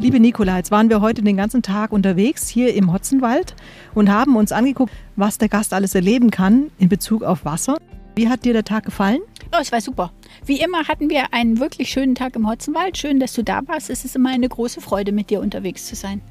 Liebe 0.00 0.20
Nicola, 0.20 0.58
jetzt 0.58 0.70
waren 0.70 0.90
wir 0.90 1.00
heute 1.00 1.22
den 1.22 1.36
ganzen 1.36 1.62
Tag 1.62 1.90
unterwegs 1.90 2.48
hier 2.48 2.74
im 2.74 2.92
Hotzenwald 2.92 3.54
und 3.94 4.10
haben 4.10 4.36
uns 4.36 4.52
angeguckt, 4.52 4.92
was 5.16 5.38
der 5.38 5.48
Gast 5.48 5.72
alles 5.72 5.94
erleben 5.94 6.30
kann 6.30 6.70
in 6.78 6.90
Bezug 6.90 7.22
auf 7.22 7.44
Wasser. 7.44 7.78
Wie 8.14 8.28
hat 8.28 8.44
dir 8.44 8.52
der 8.52 8.64
Tag 8.64 8.84
gefallen? 8.84 9.20
Oh, 9.56 9.60
es 9.60 9.70
war 9.70 9.80
super. 9.80 10.10
Wie 10.46 10.60
immer 10.60 10.88
hatten 10.88 11.08
wir 11.10 11.32
einen 11.32 11.60
wirklich 11.60 11.90
schönen 11.90 12.16
Tag 12.16 12.34
im 12.34 12.48
Hotzenwald. 12.48 12.98
Schön, 12.98 13.20
dass 13.20 13.34
du 13.34 13.44
da 13.44 13.60
warst. 13.66 13.88
Es 13.88 14.04
ist 14.04 14.16
immer 14.16 14.30
eine 14.30 14.48
große 14.48 14.80
Freude, 14.80 15.12
mit 15.12 15.30
dir 15.30 15.38
unterwegs 15.38 15.86
zu 15.86 15.94
sein. 15.94 16.22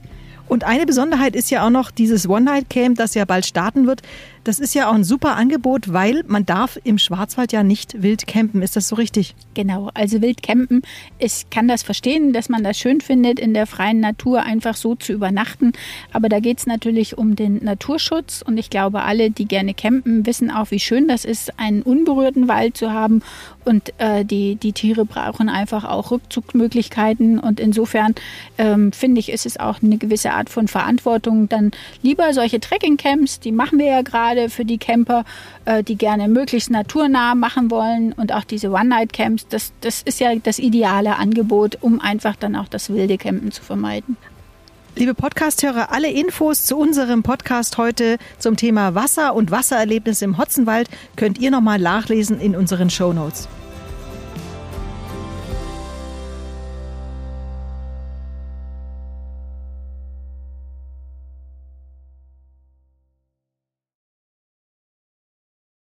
Und 0.50 0.66
eine 0.66 0.86
Besonderheit 0.86 1.34
ist 1.34 1.50
ja 1.50 1.66
auch 1.66 1.70
noch 1.70 1.90
dieses 1.90 2.28
One-Night-Camp, 2.28 2.98
das 2.98 3.14
ja 3.14 3.24
bald 3.24 3.46
starten 3.46 3.88
wird. 3.88 4.02
Das 4.44 4.60
ist 4.60 4.76
ja 4.76 4.90
auch 4.90 4.94
ein 4.94 5.06
super 5.06 5.38
Angebot, 5.38 5.94
weil 5.94 6.24
man 6.28 6.46
darf 6.46 6.78
im 6.84 6.98
Schwarzwald 6.98 7.54
ja 7.54 7.64
nicht 7.64 8.02
wild 8.02 8.28
campen. 8.28 8.62
Ist 8.62 8.76
das 8.76 8.90
so 8.90 8.96
richtig? 8.96 9.36
Genau, 9.54 9.90
also 9.94 10.22
wild 10.22 10.44
campen, 10.44 10.82
ich 11.18 11.50
kann 11.50 11.70
das 11.70 11.82
verstehen, 11.82 12.34
dass 12.34 12.50
man 12.50 12.62
das 12.62 12.78
schön 12.78 13.00
findet, 13.00 13.40
in 13.40 13.54
der 13.54 13.68
freien 13.68 14.02
Natur 14.02 14.44
einfach 14.44 14.76
so 14.76 14.96
zu 14.96 15.14
übernachten. 15.14 15.72
Aber 16.12 16.28
da 16.28 16.42
geht 16.42 16.60
es 16.60 16.66
natürlich 16.66 17.18
um 17.18 17.38
den 17.38 17.64
Naturschutz 17.64 18.44
und 18.46 18.58
ich 18.58 18.70
glaube, 18.70 19.04
alle, 19.04 19.32
die 19.32 19.46
gerne 19.46 19.74
campen, 19.74 20.26
wissen 20.26 20.52
auch, 20.52 20.72
wie 20.72 20.80
schön 20.80 21.08
das 21.08 21.24
ist, 21.24 21.58
einen 21.58 21.82
unberührten 21.82 22.50
Wald 22.50 22.76
zu 22.76 22.92
haben. 22.92 23.22
Und 23.64 23.94
äh, 23.98 24.26
die, 24.26 24.56
die 24.56 24.74
Tiere 24.74 25.06
brauchen 25.06 25.48
einfach 25.48 25.86
auch 25.86 26.12
Rückzugsmöglichkeiten. 26.12 27.40
Und 27.40 27.62
insofern 27.62 28.14
ähm, 28.58 28.92
finde 28.92 29.20
ich, 29.20 29.32
ist 29.32 29.46
es 29.46 29.58
auch 29.58 29.82
eine 29.82 29.98
gewisse 29.98 30.32
Art 30.32 30.50
von 30.50 30.68
Verantwortung. 30.68 31.48
Dann 31.48 31.72
lieber 32.02 32.34
solche 32.34 32.60
Trekkingcamps, 32.60 33.40
die 33.40 33.54
machen 33.54 33.80
wir 33.80 33.86
ja 33.86 34.02
gerade 34.02 34.33
für 34.50 34.66
die 34.66 34.78
Camper, 34.78 35.26
äh, 35.66 35.84
die 35.84 35.96
gerne 35.96 36.28
möglichst 36.28 36.70
naturnah 36.70 37.36
machen 37.36 37.72
wollen. 37.72 38.14
Und 38.14 38.34
auch 38.34 38.44
diese 38.44 38.70
One-Night-Camps, 38.70 39.48
das, 39.48 39.74
das 39.82 40.02
ist 40.02 40.20
ja 40.20 40.36
das 40.36 40.60
ideale 40.60 41.18
Angebot, 41.18 41.78
um 41.82 42.00
einfach 42.00 42.36
dann 42.36 42.56
auch 42.56 42.68
das 42.68 42.90
wilde 42.90 43.18
Campen 43.18 43.52
zu 43.52 43.64
vermeiden. 43.64 44.18
Liebe 44.96 45.16
Podcasthörer, 45.16 45.92
alle 45.92 46.12
Infos 46.12 46.66
zu 46.66 46.78
unserem 46.78 47.24
Podcast 47.24 47.80
heute 47.80 48.18
zum 48.38 48.58
Thema 48.58 48.94
Wasser 48.94 49.34
und 49.34 49.50
Wassererlebnis 49.50 50.22
im 50.22 50.38
Hotzenwald 50.38 50.88
könnt 51.16 51.40
ihr 51.40 51.50
nochmal 51.50 51.80
nachlesen 51.80 52.40
in 52.40 52.56
unseren 52.56 52.92
Show 52.92 53.12
Notes. 53.12 53.48